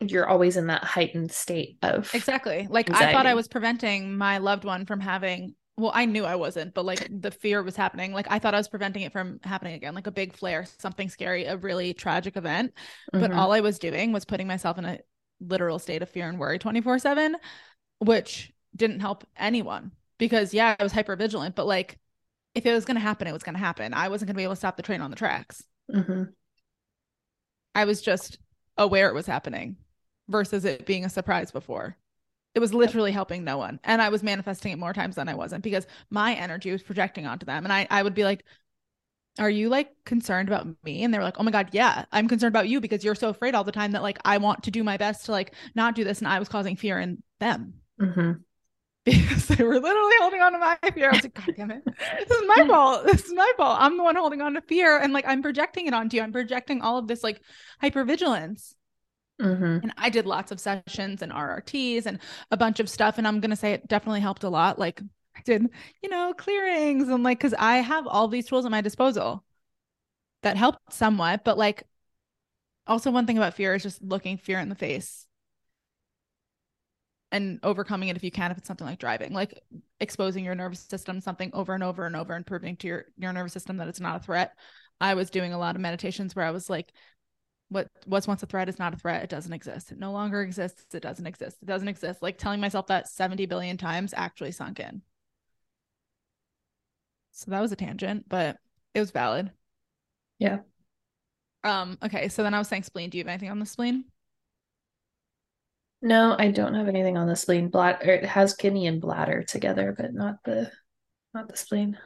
[0.00, 3.10] you're always in that heightened state of exactly like anxiety.
[3.10, 6.72] i thought i was preventing my loved one from having well i knew i wasn't
[6.74, 9.74] but like the fear was happening like i thought i was preventing it from happening
[9.74, 12.72] again like a big flare something scary a really tragic event
[13.12, 13.20] mm-hmm.
[13.20, 14.98] but all i was doing was putting myself in a
[15.40, 17.36] literal state of fear and worry 24 7
[17.98, 21.98] which didn't help anyone because yeah i was hyper vigilant but like
[22.54, 24.38] if it was going to happen it was going to happen i wasn't going to
[24.38, 26.24] be able to stop the train on the tracks mm-hmm.
[27.74, 28.38] i was just
[28.76, 29.76] aware it was happening
[30.30, 31.96] versus it being a surprise before
[32.54, 33.78] it was literally helping no one.
[33.84, 37.26] And I was manifesting it more times than I wasn't because my energy was projecting
[37.26, 37.64] onto them.
[37.64, 38.44] And I, I would be like,
[39.38, 41.04] Are you like concerned about me?
[41.04, 43.28] And they were like, Oh my God, yeah, I'm concerned about you because you're so
[43.28, 45.94] afraid all the time that like I want to do my best to like not
[45.94, 46.18] do this.
[46.18, 47.74] And I was causing fear in them.
[48.00, 48.32] Mm-hmm.
[49.02, 51.08] Because they were literally holding on to my fear.
[51.08, 51.82] I was like, God damn it.
[51.86, 53.06] This is my fault.
[53.06, 53.78] This is my fault.
[53.80, 54.98] I'm the one holding on to fear.
[54.98, 56.22] And like I'm projecting it onto you.
[56.22, 57.40] I'm projecting all of this like
[57.82, 58.74] hypervigilance.
[59.40, 59.78] Mm-hmm.
[59.82, 62.18] And I did lots of sessions and RRTs and
[62.50, 63.18] a bunch of stuff.
[63.18, 64.78] And I'm going to say it definitely helped a lot.
[64.78, 65.00] Like
[65.36, 65.66] I did,
[66.02, 69.44] you know, clearings and like, cause I have all these tools at my disposal
[70.42, 71.44] that helped somewhat.
[71.44, 71.84] But like,
[72.86, 75.26] also, one thing about fear is just looking fear in the face
[77.32, 79.62] and overcoming it if you can if it's something like driving like
[80.00, 83.32] exposing your nervous system something over and over and over and proving to your your
[83.32, 84.54] nervous system that it's not a threat
[85.00, 86.92] i was doing a lot of meditations where i was like
[87.70, 89.22] what what's once a threat is not a threat.
[89.22, 89.92] It doesn't exist.
[89.92, 90.94] It no longer exists.
[90.94, 91.56] It doesn't exist.
[91.62, 92.20] It doesn't exist.
[92.20, 95.02] Like telling myself that 70 billion times actually sunk in.
[97.30, 98.58] So that was a tangent but
[98.92, 99.52] it was valid.
[100.38, 100.58] Yeah.
[101.64, 103.08] Um okay so then i was saying spleen.
[103.08, 104.04] Do you have anything on the spleen?
[106.02, 107.68] No i don't have anything on the spleen.
[107.68, 110.72] Bladder it has kidney and bladder together but not the
[111.34, 111.96] not the spleen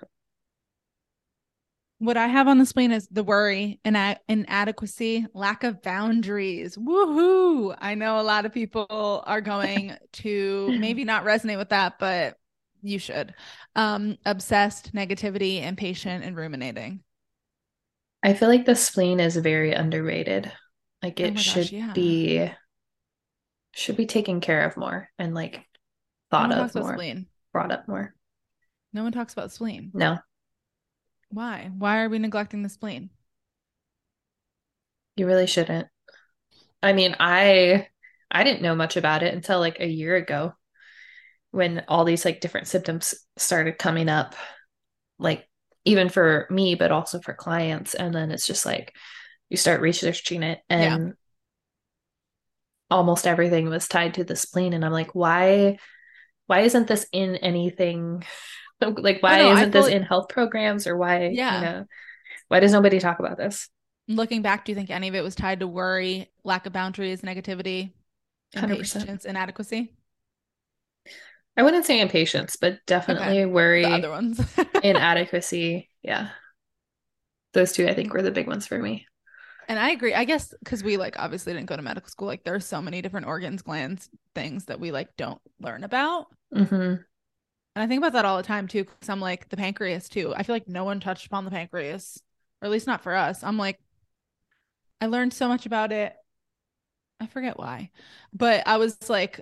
[2.05, 6.77] what I have on the spleen is the worry, ina- inadequacy, lack of boundaries.
[6.77, 7.77] Woohoo!
[7.79, 12.39] I know a lot of people are going to maybe not resonate with that, but
[12.83, 13.35] you should.
[13.75, 17.01] Um, obsessed, negativity, impatient, and ruminating.
[18.23, 20.51] I feel like the spleen is very underrated.
[21.03, 21.93] Like it oh should yeah.
[21.93, 22.51] be
[23.73, 25.67] should be taken care of more and like
[26.31, 27.27] thought no of more, spleen.
[27.53, 28.15] brought up more.
[28.93, 29.91] No one talks about spleen.
[29.93, 30.19] No,
[31.35, 31.71] why?
[31.77, 33.11] Why are we neglecting the spleen?
[35.17, 35.89] You really shouldn't.
[36.83, 37.89] I mean, I
[38.31, 40.55] I didn't know much about it until like a year ago
[41.51, 44.35] when all these like different symptoms started coming up
[45.21, 45.49] like
[45.85, 48.93] even for me but also for clients and then it's just like
[49.51, 51.13] you start researching it and yeah.
[52.91, 55.79] almost everything was tied to the spleen and I'm like why
[56.49, 58.25] why isn't this in anything
[58.99, 61.59] like why know, isn't this in health programs or why yeah.
[61.59, 61.87] you know
[62.49, 63.69] why does nobody talk about this?
[64.07, 67.23] Looking back do you think any of it was tied to worry lack of boundaries
[67.23, 67.93] negativity
[68.55, 69.93] impatience inadequacy?
[71.57, 73.47] I wouldn't say impatience but definitely okay.
[73.47, 74.41] worry the other ones.
[74.83, 75.89] inadequacy.
[76.03, 76.31] Yeah.
[77.53, 79.07] Those two i think were the big ones for me.
[79.69, 80.13] And i agree.
[80.13, 83.01] I guess because we like obviously didn't go to medical school like there's so many
[83.01, 86.27] different organs glands things that we like don't learn about.
[86.55, 87.03] Mm-hmm.
[87.75, 90.33] And I think about that all the time too, because I'm like the pancreas too.
[90.37, 92.23] I feel like no one touched upon the pancreas,
[92.63, 93.43] or at least not for us.
[93.43, 93.81] I'm like,
[95.01, 96.15] I learned so much about it.
[97.21, 97.91] I forget why,
[98.33, 99.41] but I was like,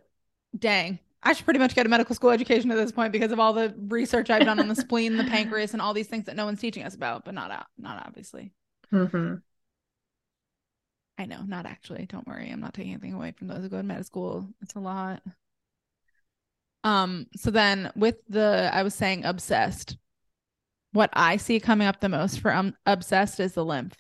[0.57, 3.41] dang, I should pretty much get a medical school education at this point because of
[3.41, 6.37] all the research I've done on the spleen, the pancreas, and all these things that
[6.37, 8.53] no one's teaching us about, but not out, not obviously.
[8.93, 9.37] Mm-hmm.
[11.19, 12.07] I know, not actually.
[12.07, 14.49] Don't worry, I'm not taking anything away from those who go to med school.
[14.63, 15.23] It's a lot.
[16.85, 19.97] Um, so then with the I was saying obsessed,
[20.93, 23.97] what I see coming up the most for um, obsessed is the lymph.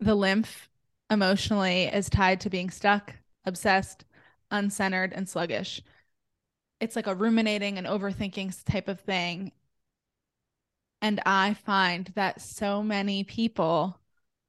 [0.00, 0.68] The lymph
[1.10, 4.04] emotionally is tied to being stuck, obsessed,
[4.50, 5.82] uncentered, and sluggish.
[6.80, 9.52] It's like a ruminating and overthinking type of thing.
[11.00, 13.98] And I find that so many people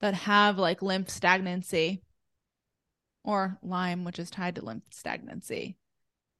[0.01, 2.03] that have like lymph stagnancy
[3.29, 5.77] or Lyme, which is tied to lymph stagnancy.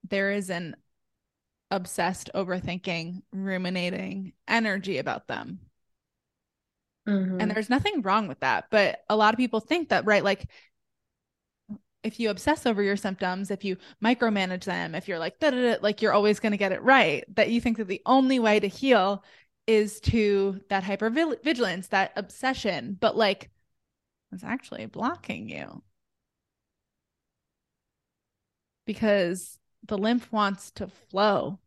[0.09, 0.75] There is an
[1.69, 5.59] obsessed, overthinking, ruminating energy about them.
[7.07, 7.41] Mm-hmm.
[7.41, 8.65] And there's nothing wrong with that.
[8.71, 10.23] But a lot of people think that, right?
[10.23, 10.49] Like,
[12.01, 15.61] if you obsess over your symptoms, if you micromanage them, if you're like, da da
[15.61, 18.39] da, like you're always going to get it right, that you think that the only
[18.39, 19.23] way to heal
[19.67, 23.51] is to that hypervigilance, that obsession, but like
[24.31, 25.83] it's actually blocking you
[28.89, 31.59] because the lymph wants to flow.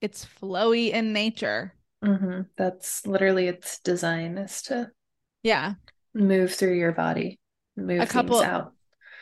[0.00, 1.74] It's flowy in nature.
[2.04, 2.42] Mm-hmm.
[2.56, 4.92] That's literally its design is to
[5.42, 5.74] yeah
[6.14, 7.40] move through your body,
[7.76, 8.74] move A couple- things out.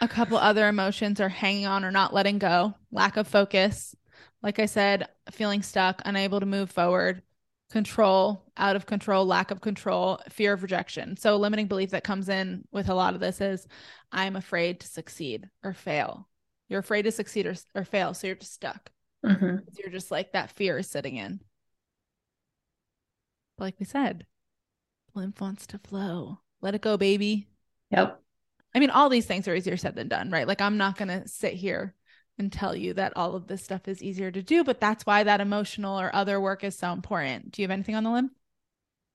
[0.03, 3.97] A couple other emotions are hanging on or not letting go, lack of focus.
[4.43, 7.23] Like I said, feeling stuck, unable to move forward,
[7.71, 11.17] control, out of control, lack of control, fear of rejection.
[11.17, 13.67] So, limiting belief that comes in with a lot of this is
[14.13, 16.29] I'm afraid to succeed or fail.
[16.69, 18.15] You're afraid to succeed or, or fail.
[18.15, 18.91] So, you're just stuck.
[19.25, 21.41] hmm You're just like that fear is sitting in.
[23.59, 24.27] But like we said,
[25.15, 26.41] lymph wants to flow.
[26.61, 27.49] Let it go, baby.
[27.91, 28.21] Yep.
[28.75, 30.47] I mean, all these things are easier said than done, right?
[30.47, 31.95] Like, I'm not going to sit here
[32.39, 35.23] and tell you that all of this stuff is easier to do, but that's why
[35.23, 37.53] that emotional or other work is so important.
[37.53, 38.33] Do you have anything on the lymph?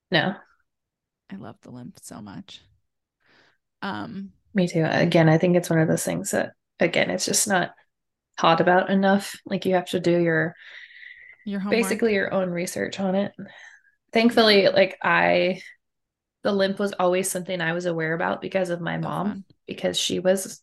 [0.10, 0.36] No,
[1.32, 2.62] I love the lymph so much.
[3.82, 4.86] Um, me too.
[4.88, 7.74] Again, I think it's one of those things that, again, it's just not
[8.38, 9.40] taught about enough.
[9.46, 10.56] Like you have to do your
[11.46, 11.80] your homework.
[11.80, 13.34] basically your own research on it.
[14.14, 15.62] Thankfully, like I,
[16.44, 20.20] the lymph was always something I was aware about because of my mom, because she
[20.20, 20.62] was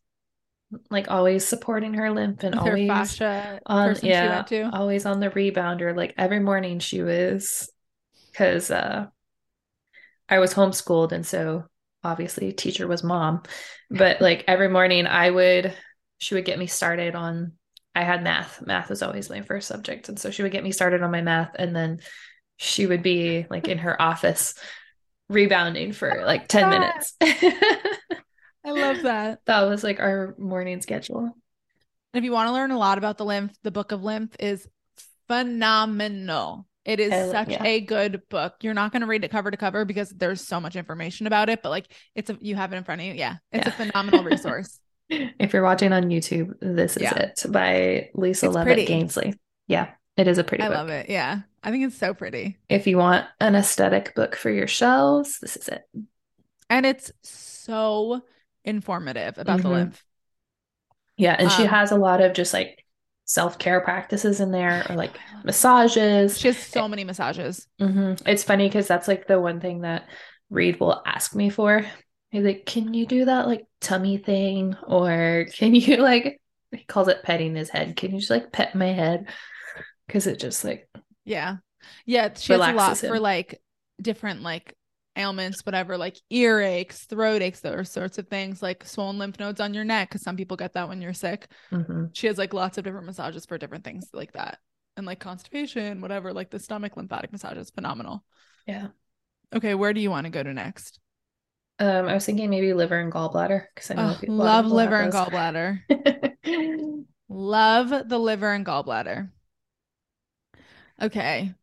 [0.90, 5.30] like always supporting her lymph and With her always fascia on, yeah, always on the
[5.30, 5.96] rebounder.
[5.96, 7.70] Like every morning she was,
[8.30, 9.06] because uh,
[10.28, 11.64] I was homeschooled, and so
[12.04, 13.42] obviously teacher was mom,
[13.90, 15.74] but like every morning I would,
[16.18, 17.52] she would get me started on.
[17.94, 18.64] I had math.
[18.64, 21.22] Math was always my first subject, and so she would get me started on my
[21.22, 22.00] math, and then
[22.56, 24.54] she would be like in her office
[25.28, 27.16] rebounding for like 10 minutes.
[28.64, 29.40] I love that.
[29.46, 31.20] that was like our morning schedule.
[31.24, 31.34] And
[32.14, 34.66] if you want to learn a lot about the lymph, the book of lymph is
[35.28, 36.66] phenomenal.
[36.84, 37.64] It is I such yeah.
[37.64, 38.54] a good book.
[38.62, 41.50] You're not going to read it cover to cover because there's so much information about
[41.50, 43.12] it, but like it's a you have it in front of you.
[43.12, 43.36] Yeah.
[43.52, 44.80] It's a phenomenal resource.
[45.10, 47.14] If you're watching on YouTube, this is Yeah.
[47.14, 48.86] it by Lisa It's Levitt pretty.
[48.86, 49.38] Gainsley.
[49.66, 50.76] Yeah, it is a pretty I book.
[50.78, 51.10] love it.
[51.10, 51.40] Yeah.
[51.62, 52.58] I think it's so pretty.
[52.68, 55.82] If you want an aesthetic book for your shelves, this is it.
[56.70, 58.22] And it's so
[58.68, 59.70] informative about the Mhm.
[59.70, 60.04] lymph.
[61.16, 62.84] Yeah, and she Um, has a lot of just like
[63.24, 65.44] self-care practices in there or like it.
[65.44, 66.38] massages.
[66.38, 67.66] She has so many massages.
[67.78, 70.08] hmm It's funny because that's like the one thing that
[70.50, 71.84] Reed will ask me for.
[72.30, 77.08] He's like, "Can you do that like tummy thing, or can you like?" He calls
[77.08, 77.96] it petting his head.
[77.96, 79.28] Can you just like pet my head?
[80.06, 80.88] Because it just like
[81.24, 81.56] Yeah.
[82.06, 82.30] Yeah.
[82.34, 83.08] She has a lot him.
[83.08, 83.60] for like
[84.00, 84.74] different like
[85.18, 89.74] ailments, whatever, like earaches, throat aches, those sorts of things, like swollen lymph nodes on
[89.74, 91.48] your neck, because some people get that when you're sick.
[91.72, 92.10] mhm.
[92.14, 94.58] She has like lots of different massages for different things like that.
[94.96, 98.24] And like constipation, whatever, like the stomach lymphatic massage is phenomenal.
[98.66, 98.88] yeah.
[99.54, 100.98] Okay, where do you want to go to next?
[101.78, 105.12] Um, I was thinking maybe liver and gallbladder because I know Oh, love liver and
[105.12, 107.04] gallbladder.
[107.28, 109.30] Love the liver and gallbladder.
[111.00, 111.54] Okay.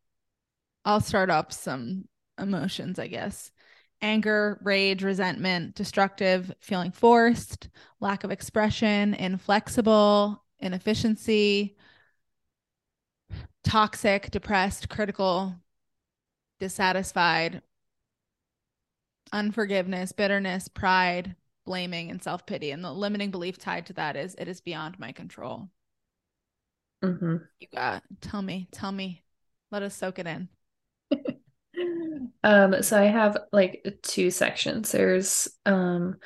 [0.84, 2.08] I'll start off some
[2.38, 3.52] emotions, I guess.
[4.02, 7.68] Anger, rage, resentment, destructive, feeling forced,
[8.00, 11.76] lack of expression, inflexible, inefficiency,
[13.64, 15.54] toxic, depressed, critical,
[16.60, 17.62] dissatisfied,
[19.32, 22.70] unforgiveness, bitterness, pride, blaming, and self pity.
[22.72, 25.70] And the limiting belief tied to that is it is beyond my control.
[27.02, 27.48] Mhm.
[27.60, 29.22] You got, tell me, tell me,
[29.70, 30.48] let us soak it in.
[32.42, 34.92] Um, so I have like two sections.
[34.92, 36.16] There's um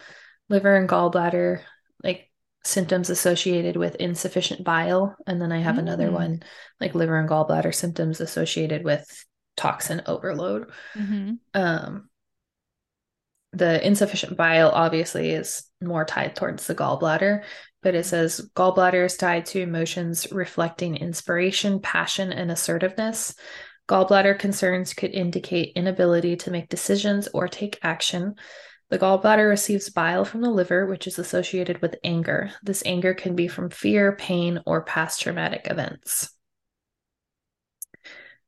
[0.48, 1.60] liver and gallbladder,
[2.02, 2.30] like
[2.64, 6.12] symptoms associated with insufficient bile, and then I have another Mm.
[6.12, 6.42] one
[6.80, 9.06] like liver and gallbladder symptoms associated with
[9.56, 10.70] toxin overload.
[10.94, 11.34] Mm-hmm.
[11.54, 12.08] Um,
[13.52, 17.42] the insufficient bile obviously is more tied towards the gallbladder,
[17.82, 23.34] but it says gallbladder is tied to emotions reflecting inspiration, passion, and assertiveness.
[23.90, 28.36] Gallbladder concerns could indicate inability to make decisions or take action.
[28.88, 32.52] The gallbladder receives bile from the liver, which is associated with anger.
[32.62, 36.32] This anger can be from fear, pain, or past traumatic events.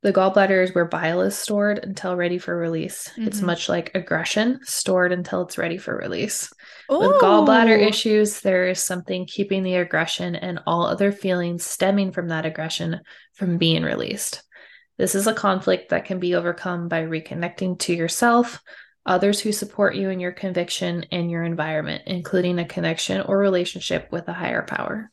[0.03, 3.11] The gallbladder is where bile is stored until ready for release.
[3.17, 3.47] It's Mhm.
[3.47, 6.53] much like aggression, stored until it's ready for release.
[6.89, 12.29] With gallbladder issues, there is something keeping the aggression and all other feelings stemming from
[12.29, 13.01] that aggression
[13.35, 14.45] from being released.
[15.03, 18.63] This is a conflict that can be overcome by reconnecting to yourself,
[19.05, 24.13] others who support you in your conviction, and your environment, including a connection or relationship
[24.13, 25.11] with a higher power.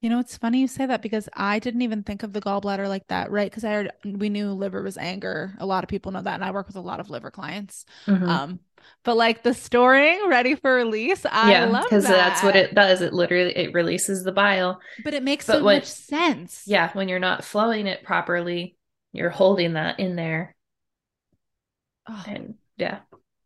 [0.00, 2.88] You know, it's funny you say that because I didn't even think of the gallbladder
[2.88, 3.48] like that, right?
[3.48, 5.54] Because I heard we knew liver was anger.
[5.58, 7.84] A lot of people know that, and I work with a lot of liver clients.
[8.08, 8.28] Mhm.
[8.28, 8.58] Um,
[9.04, 13.00] but like the storing ready for release, I yeah, love because that's what it does.
[13.00, 14.80] It literally it releases the bile.
[14.98, 16.62] But it makes But so when- much sense.
[16.66, 18.76] Yeah, when you're not flowing it properly,
[19.12, 20.56] you're holding that in there,
[22.08, 23.00] Oh, and yeah,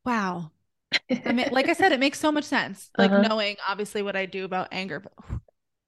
[0.04, 0.50] wow.
[1.26, 2.90] I mean, like I said, it makes so much sense.
[2.98, 3.18] Like Uh-huh.
[3.18, 5.00] knowing obviously what I do about anger.
[5.00, 5.12] But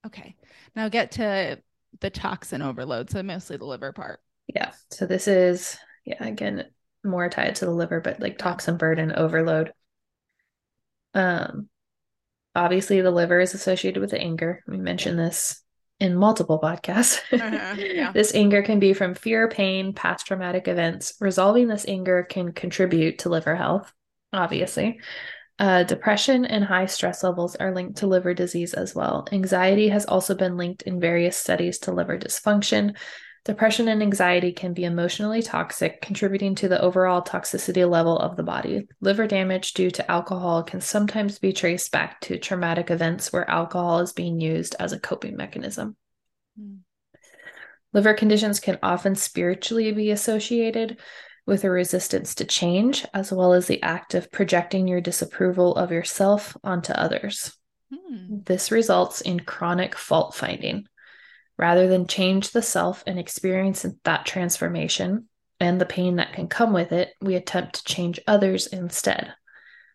[0.07, 0.37] okay,
[0.77, 1.63] now get to
[2.01, 3.11] the toxin overload.
[3.11, 4.21] So mostly the liver part.
[4.49, 4.73] Yeah.
[4.91, 6.71] So this is, yeah, again,
[7.05, 9.73] more tied to the liver, but like toxin burden overload.
[11.15, 11.69] Um,
[12.55, 14.63] obviously the liver is associated with anger.
[14.67, 15.63] We mentioned this
[16.01, 17.21] in multiple podcasts.
[17.33, 18.13] Uh-huh, yeah.
[18.13, 21.15] This anger can be from fear, pain, past traumatic events.
[21.21, 23.93] Resolving this anger can contribute to liver health,
[24.33, 24.99] obviously.
[25.59, 29.29] Uh, depression and high stress levels are linked to liver disease as well.
[29.31, 32.97] Anxiety has also been linked in various studies to liver dysfunction.
[33.45, 38.45] Depression and anxiety can be emotionally toxic, contributing to the overall toxicity level of the
[38.45, 38.87] body.
[39.01, 43.99] Liver damage due to alcohol can sometimes be traced back to traumatic events where alcohol
[43.99, 45.97] is being used as a coping mechanism.
[46.57, 46.77] Hmm.
[47.93, 50.99] Liver conditions can often spiritually be associated
[51.45, 55.91] with a resistance to change, as well as the act of projecting your disapproval of
[55.91, 57.59] yourself onto others.
[57.93, 58.39] Hmm.
[58.45, 60.87] This results in chronic fault finding.
[61.63, 65.29] Rather than change the self and experience that transformation
[65.61, 69.33] and the pain that can come with it, we attempt to change others instead.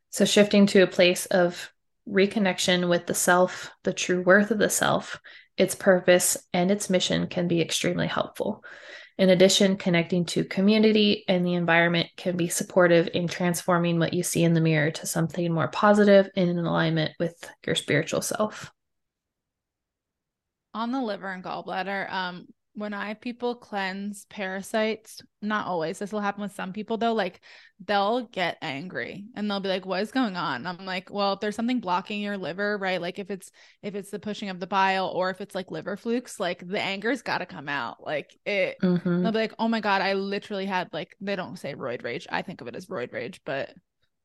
[0.10, 1.74] So, shifting to a place of
[2.08, 5.20] reconnection with the self, the true worth of the self,
[5.58, 8.64] its purpose, and its mission can be extremely helpful.
[9.18, 14.24] In addition, connecting to community and the environment can be supportive in transforming what you
[14.24, 18.72] see in the mirror to something more positive and in alignment with your spiritual self.
[20.78, 26.12] On the liver and gallbladder, um, when I have people cleanse parasites, not always, this
[26.12, 27.42] will happen with some people though, like
[27.84, 30.68] they'll get angry and they'll be like, What is going on?
[30.68, 33.02] I'm like, Well, if there's something blocking your liver, right?
[33.02, 33.50] Like if it's
[33.82, 36.80] if it's the pushing of the bile or if it's like liver flukes, like the
[36.80, 38.06] anger's gotta come out.
[38.06, 39.24] Like it Mhm.
[39.24, 42.28] they'll be like, Oh my god, I literally had like they don't say roid rage.
[42.30, 43.74] I think of it as roid rage, but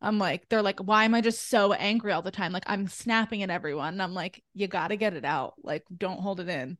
[0.03, 2.53] I'm like, they're like, why am I just so angry all the time?
[2.53, 3.95] Like I'm snapping at everyone.
[3.95, 5.55] And I'm like, you gotta get it out.
[5.62, 6.79] Like, don't hold it in.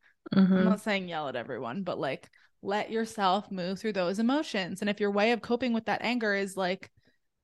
[0.55, 0.65] I'm Mhm.
[0.65, 2.31] not saying yell at everyone, but like
[2.63, 4.81] let yourself move through those emotions.
[4.83, 6.91] And if your way of coping with that anger is like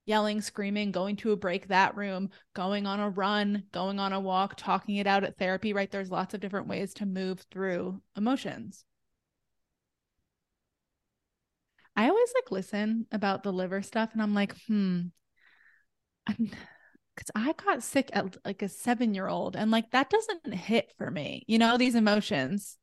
[0.07, 4.21] yelling, screaming, going to a break that room, going on a run, going on a
[4.21, 5.91] walk, talking it out at therapy, right?
[5.91, 8.85] There's lots of different ways to move through emotions.
[11.97, 15.09] I always like listen about the liver stuff and I'm like, hmm,
[16.29, 20.93] because I got sick at like a seven year old and like that doesn't hit
[20.99, 22.79] for me, you know, these emotions,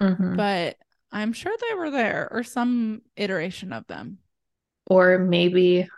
[0.00, 0.36] Mhm.
[0.36, 0.76] but
[1.12, 4.18] I'm sure they were there or some iteration of them.
[4.86, 5.88] Or maybe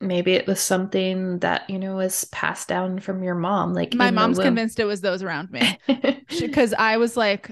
[0.00, 3.74] maybe it was something that, you know, was passed down from your mom.
[3.74, 5.78] Like My mom's convinced it was those around me
[6.40, 7.50] because I was like,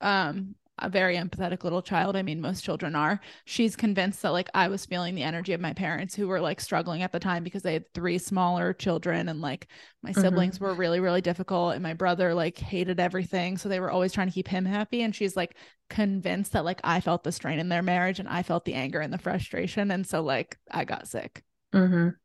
[0.00, 2.16] um, a very empathetic little child.
[2.16, 3.20] I mean, most children are.
[3.44, 6.60] She's convinced that like I was feeling the energy of my parents who were like
[6.60, 9.68] struggling at the time because they had three smaller children and like
[10.02, 10.20] my Mhm.
[10.20, 11.74] siblings were really, really difficult.
[11.74, 13.56] And my brother like hated everything.
[13.56, 15.02] So they were always trying to keep him happy.
[15.02, 15.56] And she's like
[15.90, 19.00] convinced that like I felt the strain in their marriage and I felt the anger
[19.00, 19.90] and the frustration.
[19.90, 21.42] And so like I got sick.
[21.72, 22.16] hmm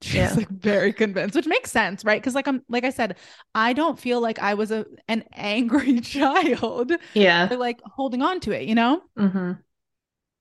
[0.00, 0.36] She's Yeah.
[0.36, 2.20] like very convinced, which makes sense, right?
[2.20, 3.16] Because like I'm like I said,
[3.54, 7.50] I don't feel like I was a an angry child Yeah.
[7.50, 9.02] or like holding on to it, you know?
[9.16, 9.64] hmm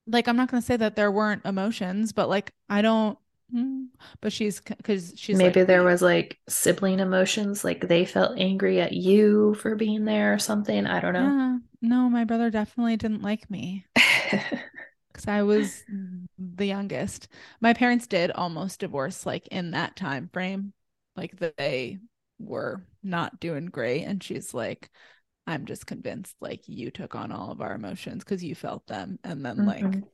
[0.08, 3.18] Like I'm not gonna say that there weren't emotions, but like I don't
[3.54, 3.88] mm,
[4.22, 8.80] but she's because she's Maybe like, there was like sibling emotions, like they felt angry
[8.80, 10.86] at you for being there or something.
[10.86, 11.34] I don't know.
[11.34, 13.86] yeah, no, my brother definitely didn't like me
[15.12, 15.86] because I was
[16.56, 17.28] the youngest.
[17.62, 20.74] My parents did almost divorce like in that time frame.
[21.16, 22.00] Like they
[22.40, 24.04] were not doing great.
[24.04, 24.90] And she's like,
[25.48, 29.20] I'm just convinced like you took on all of our emotions because you felt them.
[29.24, 30.10] And then like Mhm.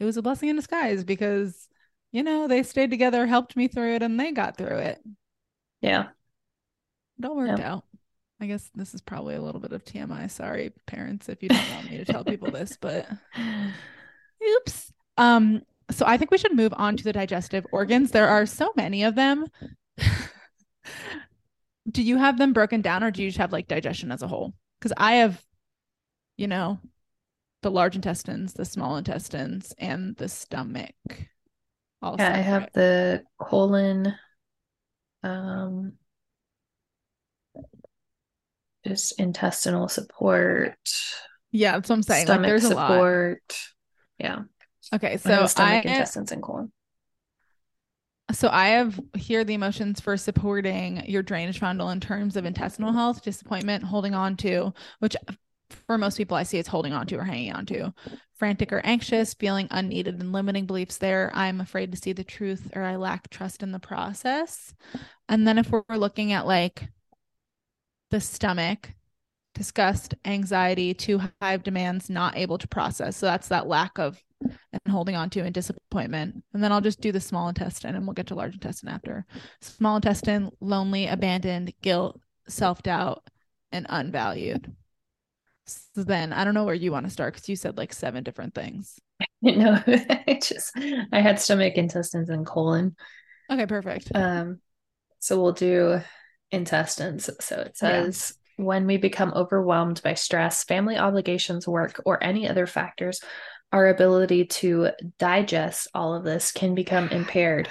[0.00, 1.68] it was a blessing in disguise because
[2.12, 5.02] you know they stayed together, helped me through it, and they got through it.
[5.80, 6.08] Yeah.
[7.18, 7.60] It all worked Yep.
[7.60, 7.84] out.
[8.40, 10.26] I guess this is probably a little bit of TMI.
[10.26, 13.08] Sorry, parents, if you don't want me to tell people this, but
[14.42, 14.92] Oops.
[15.16, 18.10] Um, so I think we should move on to the digestive organs.
[18.10, 19.46] There are so many of them.
[21.90, 24.28] do you have them broken down or do you just have like digestion as a
[24.28, 24.54] whole?
[24.78, 25.42] Because I have,
[26.36, 26.78] you know,
[27.62, 30.94] the large intestines, the small intestines, and the stomach.
[32.02, 34.14] All Yeah, I have the colon,
[35.22, 35.94] um,
[38.86, 40.76] just intestinal support,
[41.50, 42.26] Yeah, that's what I'm saying.
[42.28, 42.88] Like stomach there's a lot.
[42.90, 43.58] support.
[44.18, 44.42] Yeah.
[44.92, 46.72] Okay, so stomach, I intestines, and colon.
[48.32, 52.92] So I have here the emotions for supporting your drainage funnel in terms of intestinal
[52.92, 55.14] health, disappointment, holding on to, which
[55.86, 57.92] for most people, I see it's holding on to or hanging on to.
[58.34, 61.30] Frantic or anxious, feeling unneeded and limiting beliefs there.
[61.34, 64.74] I'm afraid to see the truth or I lack trust in the process.
[65.28, 66.88] And then if we're looking at like
[68.10, 68.90] the stomach,
[69.54, 73.16] disgust, anxiety, too high of demands, not able to process.
[73.16, 74.22] So that's that lack of
[74.88, 76.42] holding on to and disappointment.
[76.52, 79.26] And then I'll just do the small intestine and we'll get to large intestine after.
[79.60, 83.24] Small intestine, lonely, abandoned, guilt, self doubt,
[83.72, 84.72] and unvalued.
[85.66, 88.24] So then I don't know where you want to start because you said like seven
[88.24, 88.98] different things.
[89.42, 90.72] No, I just
[91.12, 92.96] I had stomach, intestines, and colon.
[93.52, 94.10] Okay, perfect.
[94.14, 94.60] Um,
[95.18, 96.00] so we'll do
[96.50, 97.28] intestines.
[97.40, 98.64] So it says yeah.
[98.64, 103.20] when we become overwhelmed by stress, family obligations, work, or any other factors,
[103.74, 107.68] our ability to digest all of this can become impaired.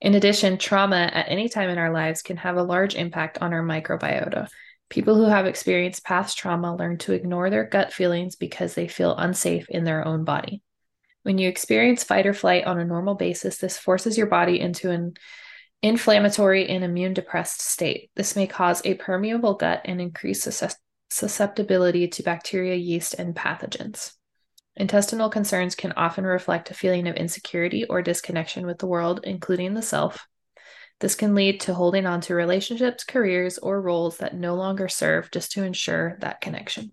[0.00, 3.52] In addition, trauma at any time in our lives can have a large impact on
[3.52, 4.48] our microbiota.
[4.88, 9.16] People who have experienced past trauma learn to ignore their gut feelings because they feel
[9.16, 10.60] unsafe in their own body.
[11.22, 14.90] When you experience fight or flight on a normal basis, this forces your body into
[14.90, 15.14] an
[15.82, 18.10] inflammatory and immune depressed state.
[18.16, 20.48] This may cause a permeable gut and increase
[21.10, 24.14] susceptibility to bacteria, yeast, and pathogens.
[24.76, 29.74] Intestinal concerns can often reflect a feeling of insecurity or disconnection with the world, including
[29.74, 30.26] the self.
[31.00, 35.30] This can lead to holding on to relationships, careers, or roles that no longer serve
[35.30, 36.92] just to ensure that connection.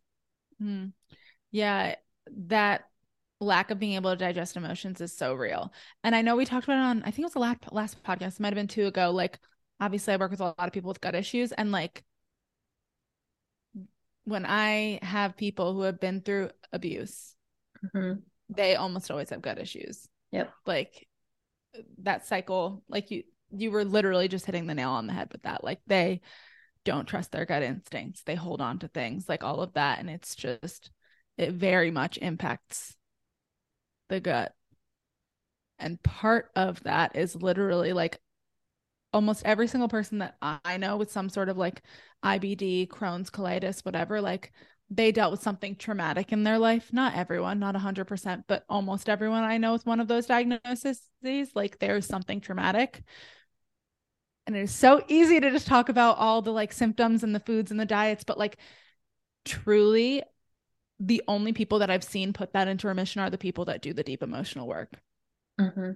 [0.62, 0.94] Mm.
[1.52, 1.96] Yeah,
[2.48, 2.86] that
[3.40, 5.72] lack of being able to digest emotions is so real.
[6.04, 8.04] And I know we talked about it on, I think it was the last, last
[8.04, 9.12] podcast, it might have been two ago.
[9.12, 9.40] Like,
[9.80, 11.52] obviously, I work with a lot of people with gut issues.
[11.54, 12.04] And like,
[14.26, 17.36] when I have people who have been through abuse,
[17.86, 18.20] mm-hmm.
[18.50, 20.08] they almost always have gut issues.
[20.32, 20.52] Yep.
[20.66, 21.08] Like,
[22.02, 25.44] that cycle, like you, you were literally just hitting the nail on the head with
[25.44, 25.64] that.
[25.64, 26.22] Like they
[26.86, 28.24] don't trust their gut instincts.
[28.24, 30.00] They hold on to things like all of that.
[30.00, 30.92] And it's just,
[31.38, 32.96] it very much impacts
[34.10, 34.54] the gut.
[35.78, 38.20] And part of that is literally like
[39.14, 41.82] almost every single person that I know with some sort of like
[42.24, 44.52] IBD, Crohn's, colitis, whatever, like
[44.90, 46.92] they dealt with something traumatic in their life.
[46.92, 51.02] Not everyone, not 100%, but almost everyone I know with one of those diagnoses,
[51.54, 53.04] like there's something traumatic
[54.50, 57.40] and it is so easy to just talk about all the like symptoms and the
[57.40, 58.58] foods and the diets but like
[59.46, 60.24] truly
[61.00, 63.94] the only people that i've seen put that into remission are the people that do
[63.94, 64.90] the deep emotional work
[65.60, 65.92] mm-hmm.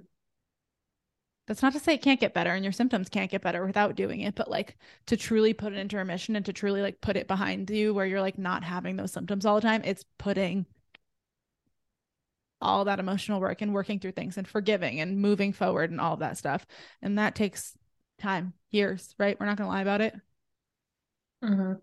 [1.47, 3.95] That's not to say it can't get better and your symptoms can't get better without
[3.95, 7.17] doing it but like to truly put it into remission and to truly like put
[7.17, 10.65] it behind you where you're like not having those symptoms all the time it's putting
[12.61, 16.13] all that emotional work and working through things and forgiving and moving forward and all
[16.13, 16.65] of that stuff
[17.01, 17.77] and that takes
[18.23, 19.39] time, years, right?
[19.39, 20.15] We're not going to lie about it.
[21.43, 21.73] Mm-hmm.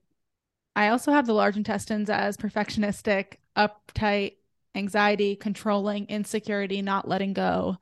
[0.75, 4.37] I also have the large intestines as perfectionistic, uptight,
[4.75, 7.77] anxiety, controlling, insecurity, not letting go,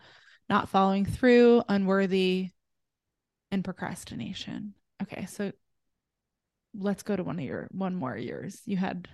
[0.48, 2.50] not following through, unworthy,
[3.50, 4.74] and procrastination.
[5.02, 5.52] Okay, so
[6.74, 8.60] let's go to one of your one more years.
[8.64, 9.08] You had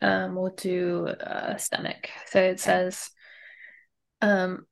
[0.00, 2.08] um we'll do uh stomach.
[2.26, 3.10] So it says
[4.20, 4.66] um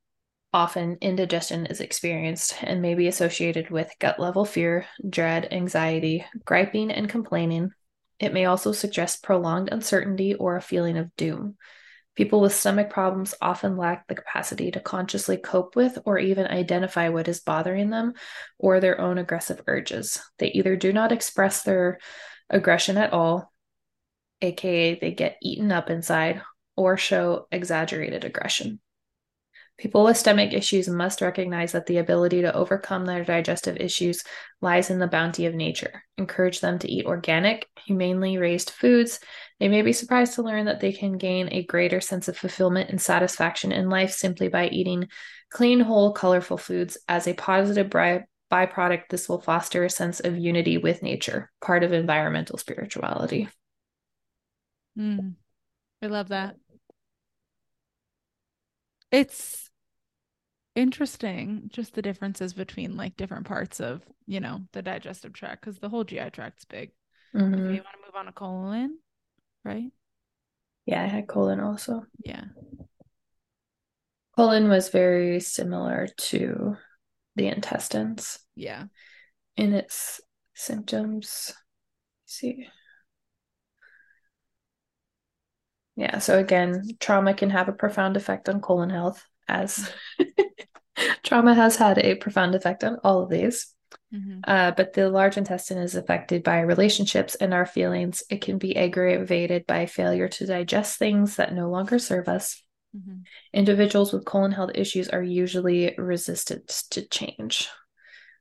[0.57, 6.90] Often, indigestion is experienced and may be associated with gut level fear, dread, anxiety, griping,
[6.90, 7.72] and complaining.
[8.18, 11.57] It may also suggest prolonged uncertainty or a feeling of doom.
[12.16, 17.10] People with stomach problems often lack the capacity to consciously cope with or even identify
[17.10, 18.14] what is bothering them
[18.58, 20.18] or their own aggressive urges.
[20.38, 21.98] They either do not express their
[22.48, 23.52] aggression at all,
[24.40, 26.40] aka they get eaten up inside,
[26.74, 28.80] or show exaggerated aggression.
[29.78, 34.24] People with stomach issues must recognize that the ability to overcome their digestive issues
[34.62, 36.02] lies in the bounty of nature.
[36.16, 39.20] Encourage them to eat organic, humanely raised foods.
[39.60, 42.88] They may be surprised to learn that they can gain a greater sense of fulfillment
[42.88, 45.08] and satisfaction in life simply by eating
[45.50, 46.96] clean, whole, colorful foods.
[47.06, 51.84] As a positive by- byproduct, this will foster a sense of unity with nature, part
[51.84, 53.48] of environmental spirituality.
[54.98, 55.34] Mm,
[56.00, 56.56] I love that.
[59.12, 59.65] It's
[60.76, 65.78] interesting just the differences between like different parts of you know the digestive tract because
[65.78, 66.92] the whole gi tract's big.
[67.34, 67.54] Mm-hmm.
[67.54, 68.98] okay, you want to move on to colon
[69.64, 69.90] right?
[70.84, 72.04] Yeah i had colon also.
[72.24, 72.44] Yeah.
[74.36, 76.76] Colon was very similar to
[77.36, 78.38] the intestines.
[78.54, 78.84] Yeah.
[79.56, 80.20] In its
[80.54, 81.54] symptoms.
[82.24, 82.66] Let's see.
[85.96, 89.90] Yeah so again trauma can have a profound effect on colon health as
[91.22, 93.72] trauma has had a profound effect on all of these.
[94.14, 94.40] Mm-hmm.
[94.47, 98.22] Uh, but the large intestine is affected by relationships and our feelings.
[98.30, 102.62] It can be aggravated by failure to digest things that no longer serve us.
[102.97, 103.18] Mm-hmm.
[103.53, 107.68] Individuals with colon health issues are usually resistant to change.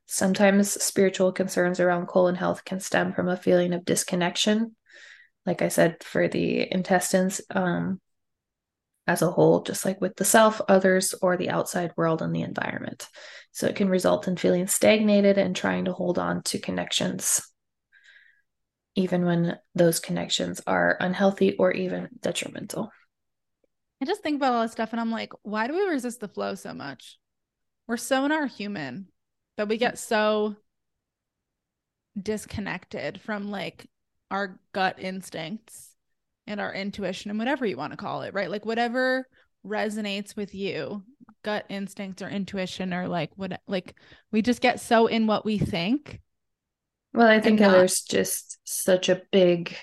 [0.06, 4.76] Sometimes spiritual concerns around colon health can stem from a feeling of disconnection.
[5.44, 8.00] Like I said, for the intestines um,
[9.06, 12.42] as a whole, just like with the self, others, or the outside world and the
[12.42, 13.08] environment.
[13.52, 17.40] So it can result in feeling stagnated and trying to hold on to connections,
[18.94, 22.90] even when those connections are unhealthy or even detrimental.
[24.02, 26.28] I just think about all this stuff and I'm like, why do we resist the
[26.28, 27.18] flow so much?
[27.86, 29.08] We're so in our human
[29.56, 30.56] that we get so
[32.20, 33.86] disconnected from like
[34.30, 35.95] our gut instincts
[36.46, 38.50] and our intuition and whatever you want to call it, right?
[38.50, 39.26] Like whatever
[39.66, 41.02] resonates with you,
[41.42, 43.94] gut instinct or intuition or like what like
[44.32, 46.20] we just get so in what we think.
[47.12, 49.76] Well, I think not- there's just such a big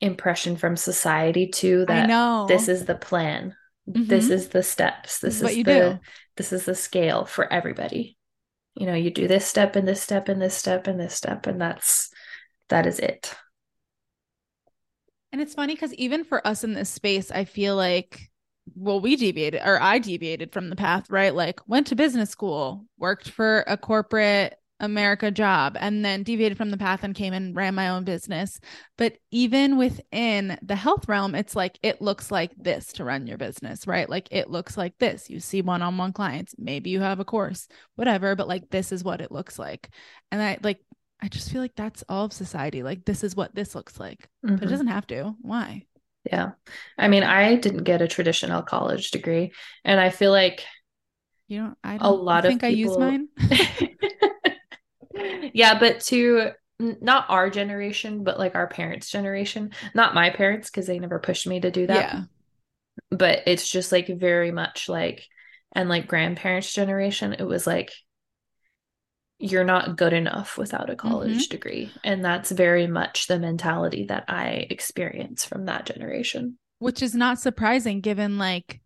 [0.00, 3.54] impression from society too that this is the plan.
[3.88, 4.08] Mm-hmm.
[4.08, 5.18] This is the steps.
[5.20, 5.98] This, this is, the do.
[6.36, 8.16] this is the scale for everybody.
[8.74, 11.46] You know, you do this step and this step and this step and this step
[11.46, 12.10] and that's
[12.68, 13.34] that is it.
[15.32, 18.28] And it's funny because even for us in this space, I feel like
[18.74, 21.34] well, we deviated or I deviated from the path, right?
[21.34, 26.70] Like went to business school, worked for a corporate America job and then deviated from
[26.70, 28.58] the path and came and ran my own business.
[28.98, 33.38] But even within the health realm, it's like it looks like this to run your
[33.38, 34.08] business, right?
[34.08, 35.30] Like it looks like this.
[35.30, 38.90] You see one on one clients, maybe you have a course, whatever, but like this
[38.90, 39.88] is what it looks like.
[40.32, 40.80] And I like,
[41.22, 42.82] I just feel like that's all of society.
[42.82, 44.54] Like this is what this looks like, mm-hmm.
[44.54, 44.70] but it mm-hmm.
[44.70, 45.34] doesn't have to.
[45.40, 45.86] Why?
[46.30, 46.52] Yeah.
[46.98, 49.52] I mean, I didn't get a traditional college degree,
[49.84, 50.64] and I feel like
[51.48, 53.02] you know, I don't a lot think of people...
[53.02, 53.28] I use
[55.14, 55.50] mine.
[55.54, 60.86] yeah, but to not our generation, but like our parents' generation, not my parents, because
[60.86, 62.12] they never pushed me to do that.
[62.12, 62.22] Yeah.
[63.10, 65.26] But it's just like very much like,
[65.72, 67.92] and like grandparents' generation, it was like,
[69.42, 71.50] you're not good enough without a college mm-hmm.
[71.50, 71.90] degree.
[72.04, 76.58] And that's very much the mentality that I experience from that generation.
[76.78, 78.80] Which is not surprising given like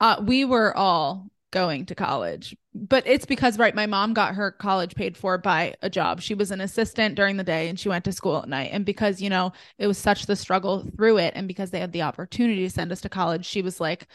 [0.00, 2.56] uh, we were all going to college.
[2.74, 6.22] But it's because, right, my mom got her college paid for by a job.
[6.22, 8.70] She was an assistant during the day and she went to school at night.
[8.72, 11.92] And because, you know, it was such the struggle through it, and because they had
[11.92, 14.08] the opportunity to send us to college, she was like,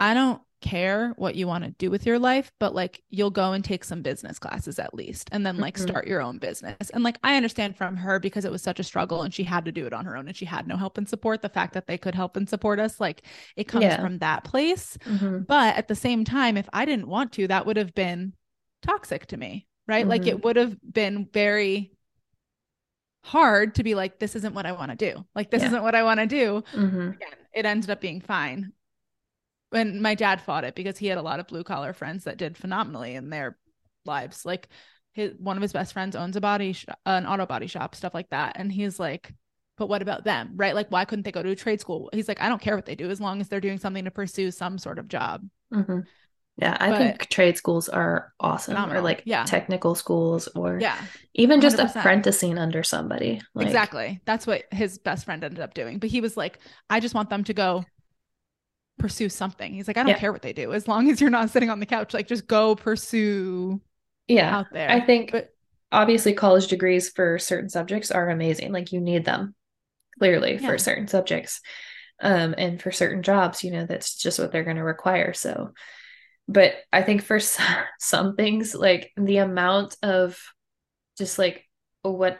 [0.00, 3.52] I don't care what you want to do with your life, but like you'll go
[3.52, 5.88] and take some business classes at least and then like mm-hmm.
[5.88, 6.90] start your own business.
[6.90, 9.64] And like I understand from her because it was such a struggle and she had
[9.66, 11.42] to do it on her own and she had no help and support.
[11.42, 13.22] The fact that they could help and support us, like
[13.56, 14.00] it comes yeah.
[14.00, 14.96] from that place.
[15.04, 15.40] Mm-hmm.
[15.40, 18.32] But at the same time, if I didn't want to, that would have been
[18.80, 20.02] toxic to me, right?
[20.02, 20.10] Mm-hmm.
[20.10, 20.46] Like it mm-hmm.
[20.46, 21.92] would have been very
[23.24, 25.24] hard to be like, this isn't what I want to do.
[25.34, 25.68] Like, this yeah.
[25.68, 26.64] isn't what I want to do.
[26.74, 27.10] Mm-hmm.
[27.10, 28.72] Again, it ended up being fine
[29.72, 32.38] and my dad fought it because he had a lot of blue collar friends that
[32.38, 33.56] did phenomenally in their
[34.04, 34.44] lives.
[34.44, 34.68] Like
[35.12, 38.14] his one of his best friends owns a body sh- an auto body shop, stuff
[38.14, 38.56] like that.
[38.56, 39.32] And he's like,
[39.78, 40.52] but what about them?
[40.56, 40.74] Right?
[40.74, 42.10] Like, why couldn't they go to a trade school?
[42.12, 44.10] He's like, I don't care what they do as long as they're doing something to
[44.10, 45.42] pursue some sort of job.
[45.72, 46.00] Mm-hmm.
[46.58, 49.00] Yeah, I but, think trade schools are awesome, phenomenal.
[49.00, 49.44] or like yeah.
[49.44, 50.98] technical schools, or yeah,
[51.34, 51.96] even just 100%.
[51.96, 53.40] apprenticing under somebody.
[53.54, 55.98] Like, exactly, that's what his best friend ended up doing.
[55.98, 56.58] But he was like,
[56.90, 57.86] I just want them to go
[59.02, 59.74] pursue something.
[59.74, 60.18] He's like, I don't yeah.
[60.18, 62.14] care what they do as long as you're not sitting on the couch.
[62.14, 63.80] Like, just go pursue.
[64.28, 64.88] Yeah, out there.
[64.88, 65.50] I think, but
[65.90, 68.72] obviously, college degrees for certain subjects are amazing.
[68.72, 69.54] Like, you need them
[70.18, 70.68] clearly yeah.
[70.68, 71.60] for certain subjects,
[72.20, 73.64] um, and for certain jobs.
[73.64, 75.34] You know, that's just what they're going to require.
[75.34, 75.72] So,
[76.46, 77.66] but I think for some,
[77.98, 80.40] some things, like the amount of
[81.18, 81.68] just like
[82.02, 82.38] what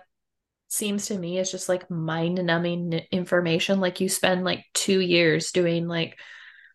[0.69, 3.81] seems to me is just like mind numbing information.
[3.81, 6.17] Like you spend like two years doing like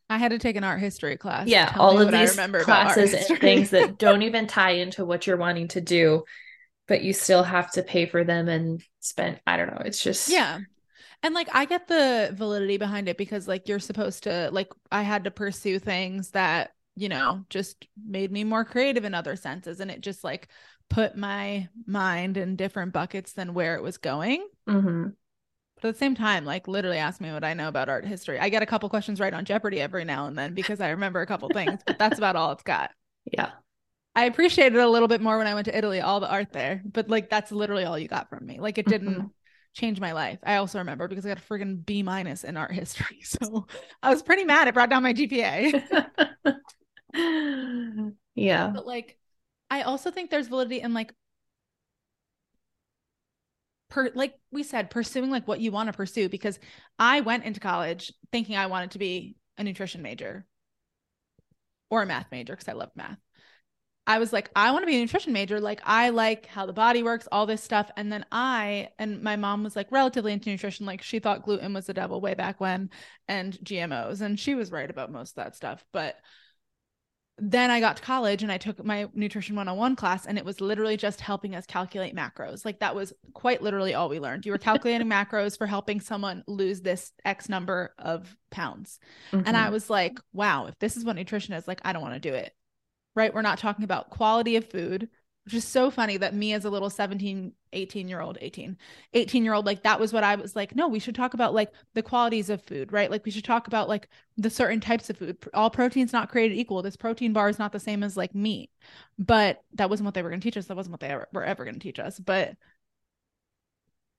[0.09, 1.47] I had to take an art history class.
[1.47, 5.67] Yeah, all of these classes and things that don't even tie into what you're wanting
[5.69, 6.23] to do,
[6.87, 9.39] but you still have to pay for them and spend.
[9.45, 9.81] I don't know.
[9.83, 10.59] It's just yeah.
[11.23, 15.01] And like I get the validity behind it because like you're supposed to like I
[15.01, 19.81] had to pursue things that you know just made me more creative in other senses,
[19.81, 20.47] and it just like
[20.89, 24.47] put my mind in different buckets than where it was going.
[24.69, 25.09] Mm-hmm.
[25.81, 28.39] But at the same time, like literally ask me what I know about art history.
[28.39, 31.21] I get a couple questions right on Jeopardy every now and then because I remember
[31.21, 32.91] a couple things, but that's about all it's got.
[33.31, 33.51] Yeah.
[34.15, 36.51] I appreciated it a little bit more when I went to Italy, all the art
[36.51, 38.59] there, but like that's literally all you got from me.
[38.59, 39.27] Like it didn't mm-hmm.
[39.73, 40.39] change my life.
[40.41, 43.21] I also remember because I got a friggin' B minus in art history.
[43.23, 43.67] So
[44.01, 44.67] I was pretty mad.
[44.67, 45.83] It brought down my GPA.
[48.35, 48.71] yeah.
[48.73, 49.17] But like
[49.69, 51.13] I also think there's validity in like
[53.97, 56.59] per like we said pursuing like what you want to pursue because
[56.99, 60.45] I went into college thinking I wanted to be a nutrition major
[61.89, 63.17] or a math major because I love math.
[64.05, 65.59] I was like, I want to be a nutrition major.
[65.59, 67.91] Like, I like how the body works, all this stuff.
[67.97, 70.85] And then I, and my mom was like relatively into nutrition.
[70.85, 72.89] Like, she thought gluten was the devil way back when
[73.27, 74.21] and GMOs.
[74.21, 75.83] And she was right about most of that stuff.
[75.91, 76.15] But
[77.39, 80.59] then I got to college and I took my nutrition 101 class and it was
[80.59, 82.65] literally just helping us calculate macros.
[82.65, 84.45] Like that was quite literally all we learned.
[84.45, 88.99] You were calculating macros for helping someone lose this X number of pounds.
[89.31, 89.47] Mm-hmm.
[89.47, 89.73] And I mm-hmm.
[89.73, 92.33] was like, wow, if this is what nutrition is, like I don't want to do
[92.33, 92.53] it.
[93.15, 93.33] Right?
[93.33, 95.09] We're not talking about quality of food
[95.47, 98.77] which is so funny that me as a little 17 18 year old 18
[99.13, 101.53] 18 year old like that was what i was like no we should talk about
[101.53, 103.11] like the qualities of food right?
[103.11, 105.37] Like we should talk about like the certain types of food.
[105.53, 106.81] All proteins not created equal.
[106.81, 108.71] This protein bar is not the same as like meat.
[109.17, 110.65] But that wasn't what they were going to teach us.
[110.65, 112.19] That wasn't what they ever, were ever going to teach us.
[112.19, 112.55] But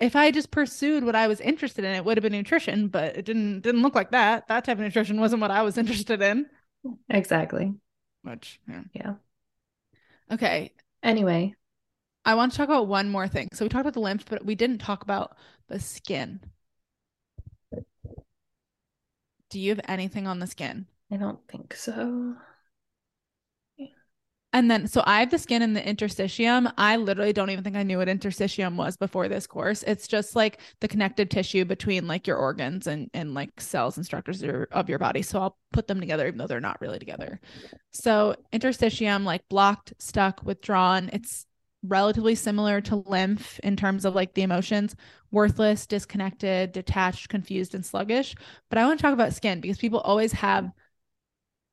[0.01, 3.17] if i just pursued what i was interested in it would have been nutrition but
[3.17, 4.47] it didn't didn't look like that.
[4.47, 6.47] That type of nutrition wasn't what i was interested in.
[7.09, 7.75] Exactly.
[8.23, 8.83] Much yeah.
[8.93, 9.15] Yeah.
[10.31, 10.73] Okay
[11.03, 11.55] Anyway,
[12.25, 13.49] I want to talk about one more thing.
[13.53, 15.37] So we talked about the lymph, but we didn't talk about
[15.69, 16.41] the skin.
[19.51, 20.87] Do you have anything on the skin?
[21.11, 22.37] I don't think so.
[24.55, 26.73] And then, so I have the skin in the interstitium.
[26.79, 29.83] I literally don't even think I knew what interstitium was before this course.
[29.83, 34.07] It's just like the connective tissue between like your organs and and like cells and
[34.07, 35.21] structures of your, of your body.
[35.21, 37.41] So I'll put them together, even though they're not really together.
[37.93, 41.11] So interstitium, like blocked, stuck, withdrawn.
[41.13, 41.45] It's
[41.83, 44.97] relatively similar to lymph in terms of like the emotions
[45.31, 48.35] worthless, disconnected, detached, confused, and sluggish.
[48.71, 50.71] But I want to talk about skin because people always have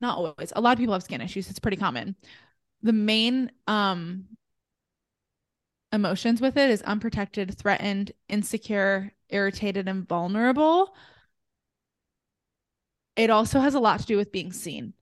[0.01, 2.15] not always a lot of people have skin issues it's pretty common
[2.86, 4.25] the main um
[5.91, 10.93] emotions with it is unprotected, threatened, insecure, irritated, and vulnerable.
[13.15, 14.93] It also has a lot to do with being seen.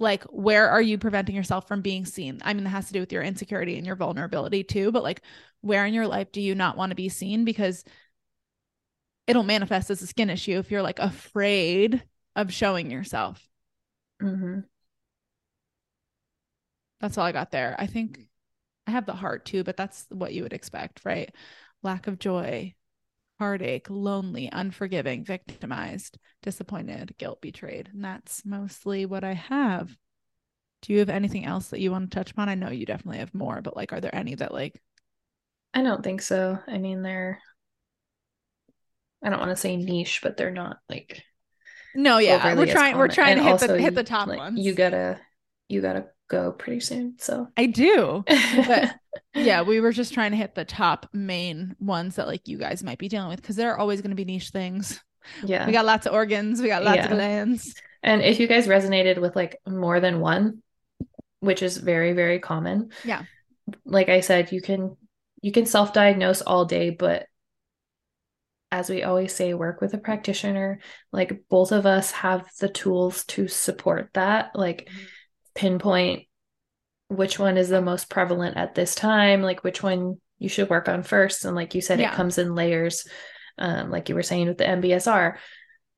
[0.00, 2.40] Like, where are you preventing yourself from being seen?
[2.42, 5.22] I mean, that has to do with your insecurity and your vulnerability too, but like,
[5.60, 7.44] where in your life do you not want to be seen?
[7.44, 7.84] Because
[9.28, 12.02] it'll manifest as a skin issue if you're like afraid
[12.34, 13.48] of showing yourself.
[14.20, 14.60] Mm-hmm.
[17.02, 17.74] That's all I got there.
[17.78, 18.20] I think
[18.86, 21.34] I have the heart too, but that's what you would expect, right?
[21.82, 22.74] Lack of joy,
[23.40, 27.90] heartache, lonely, unforgiving, victimized, disappointed, guilt, betrayed.
[27.92, 29.96] And that's mostly what I have.
[30.82, 32.48] Do you have anything else that you want to touch upon?
[32.48, 34.80] I know you definitely have more, but like, are there any that like?
[35.74, 36.58] I don't think so.
[36.68, 37.40] I mean, they're,
[39.24, 41.24] I don't want to say niche, but they're not like.
[41.96, 42.96] No, yeah, we're trying.
[42.96, 44.58] We're trying and to hit the hit the top like, ones.
[44.58, 45.20] You gotta,
[45.68, 47.14] you gotta go pretty soon.
[47.18, 48.24] So I do.
[48.26, 48.94] But
[49.34, 52.82] yeah, we were just trying to hit the top main ones that like you guys
[52.82, 55.00] might be dealing with because there are always going to be niche things.
[55.44, 55.66] Yeah.
[55.66, 57.04] We got lots of organs, we got lots yeah.
[57.04, 57.74] of glands.
[58.02, 60.62] And if you guys resonated with like more than one,
[61.38, 62.90] which is very, very common.
[63.04, 63.22] Yeah.
[63.84, 64.96] Like I said, you can
[65.40, 67.26] you can self-diagnose all day, but
[68.72, 70.80] as we always say, work with a practitioner.
[71.12, 74.52] Like both of us have the tools to support that.
[74.54, 75.04] Like mm-hmm
[75.54, 76.26] pinpoint
[77.08, 80.88] which one is the most prevalent at this time, like which one you should work
[80.88, 81.44] on first.
[81.44, 82.12] And like you said, yeah.
[82.12, 83.06] it comes in layers.
[83.58, 85.36] Um, like you were saying with the MBSR,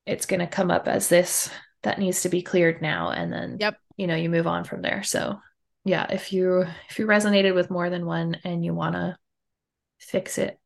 [0.07, 1.51] it's going to come up as this
[1.83, 3.11] that needs to be cleared now.
[3.11, 5.03] And then, yep, you know, you move on from there.
[5.03, 5.39] So
[5.85, 9.17] yeah, if you, if you resonated with more than one and you want to
[9.99, 10.59] fix it,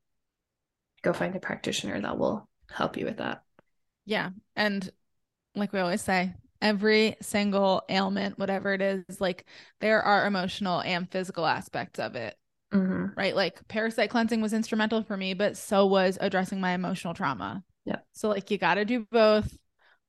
[1.02, 3.42] go find a practitioner that will help you with that.
[4.06, 4.30] Yeah.
[4.56, 4.90] And
[5.54, 9.46] like we always say, every single ailment, whatever it is, like
[9.80, 12.36] there are emotional and physical aspects of it.
[12.72, 13.18] Mm-hmm.
[13.18, 13.34] Right.
[13.34, 17.64] Like parasite cleansing was instrumental for me, but so was addressing my emotional trauma.
[17.88, 17.96] Yeah.
[18.12, 19.56] So, like, you got to do both.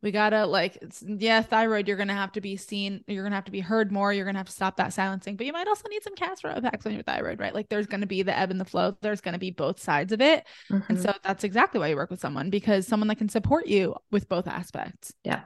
[0.01, 3.03] We got to, like, yeah, thyroid, you're going to have to be seen.
[3.07, 4.11] You're going to have to be heard more.
[4.11, 6.53] You're going to have to stop that silencing, but you might also need some castor
[6.61, 7.53] packs on your thyroid, right?
[7.53, 8.97] Like, there's going to be the ebb and the flow.
[9.01, 10.45] There's going to be both sides of it.
[10.69, 10.91] Mm-hmm.
[10.91, 13.95] And so, that's exactly why you work with someone because someone that can support you
[14.11, 15.13] with both aspects.
[15.23, 15.43] Yeah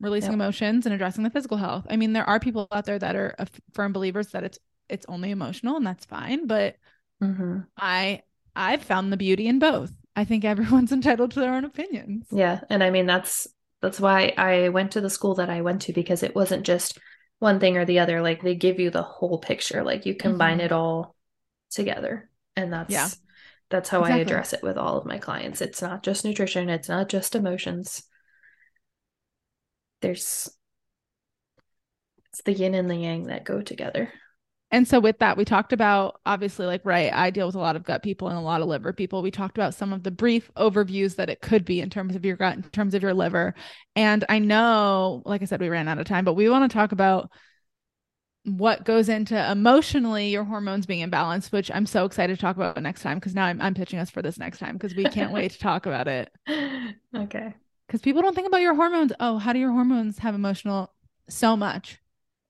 [0.00, 0.36] releasing yep.
[0.36, 1.86] emotions and addressing the physical health.
[1.88, 3.34] I mean, there are people out there that are
[3.72, 6.76] firm believers that it's it's only emotional and that's fine, but
[7.22, 7.60] mm-hmm.
[7.76, 8.22] I
[8.54, 9.92] I've found the beauty in both.
[10.16, 12.26] I think everyone's entitled to their own opinions.
[12.30, 13.46] Yeah, and I mean that's
[13.82, 16.98] that's why I went to the school that I went to because it wasn't just
[17.38, 18.22] one thing or the other.
[18.22, 19.82] Like they give you the whole picture.
[19.82, 20.66] Like you combine mm-hmm.
[20.66, 21.16] it all
[21.70, 23.08] together, and that's yeah.
[23.70, 24.20] That's how exactly.
[24.20, 25.62] I address it with all of my clients.
[25.62, 28.04] It's not just nutrition, it's not just emotions
[30.04, 30.50] there's
[32.28, 34.12] it's the yin and the yang that go together.
[34.70, 37.76] And so with that, we talked about obviously like right, I deal with a lot
[37.76, 39.22] of gut people and a lot of liver people.
[39.22, 42.24] We talked about some of the brief overviews that it could be in terms of
[42.24, 43.54] your gut, in terms of your liver.
[43.96, 46.74] And I know, like I said, we ran out of time, but we want to
[46.74, 47.30] talk about
[48.44, 52.82] what goes into emotionally your hormones being imbalanced, which I'm so excited to talk about
[52.82, 55.32] next time because now I'm, I'm pitching us for this next time because we can't
[55.32, 56.30] wait to talk about it.
[57.16, 57.54] Okay.
[57.86, 59.12] Because people don't think about your hormones.
[59.20, 60.92] Oh, how do your hormones have emotional
[61.28, 61.98] so much?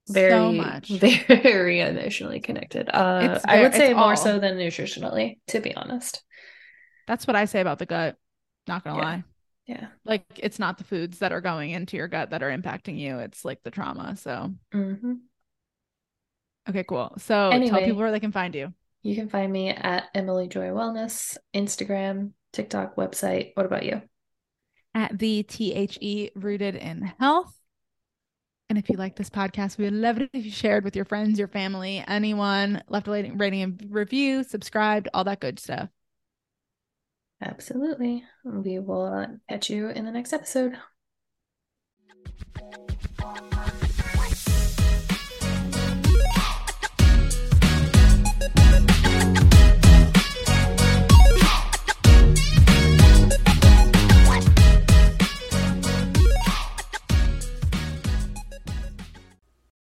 [0.07, 0.89] Very so much.
[1.27, 2.89] very emotionally connected.
[2.89, 4.15] Uh I would say more all.
[4.15, 6.23] so than nutritionally, to be honest.
[7.07, 8.17] That's what I say about the gut.
[8.67, 9.01] Not gonna Yeah.
[9.03, 9.23] lie.
[9.67, 9.87] Yeah.
[10.05, 13.19] Like it's not the foods that are going into your gut that are impacting you.
[13.19, 14.15] It's like the trauma.
[14.17, 15.27] So hmm
[16.69, 17.13] okay, cool.
[17.17, 18.73] So tell people where they can find you.
[19.03, 23.51] You can find me at Emily Joy Wellness, Instagram, TikTok, website.
[23.55, 24.01] What about you?
[24.95, 27.55] at the THE Rooted in Health.
[28.69, 31.05] And if you like this podcast, we would love it if you shared with your
[31.05, 35.89] friends, your family, anyone, left a rating and review, subscribed, all that good stuff.
[37.41, 38.23] Absolutely.
[38.43, 40.77] We will uh, catch you in the next episode.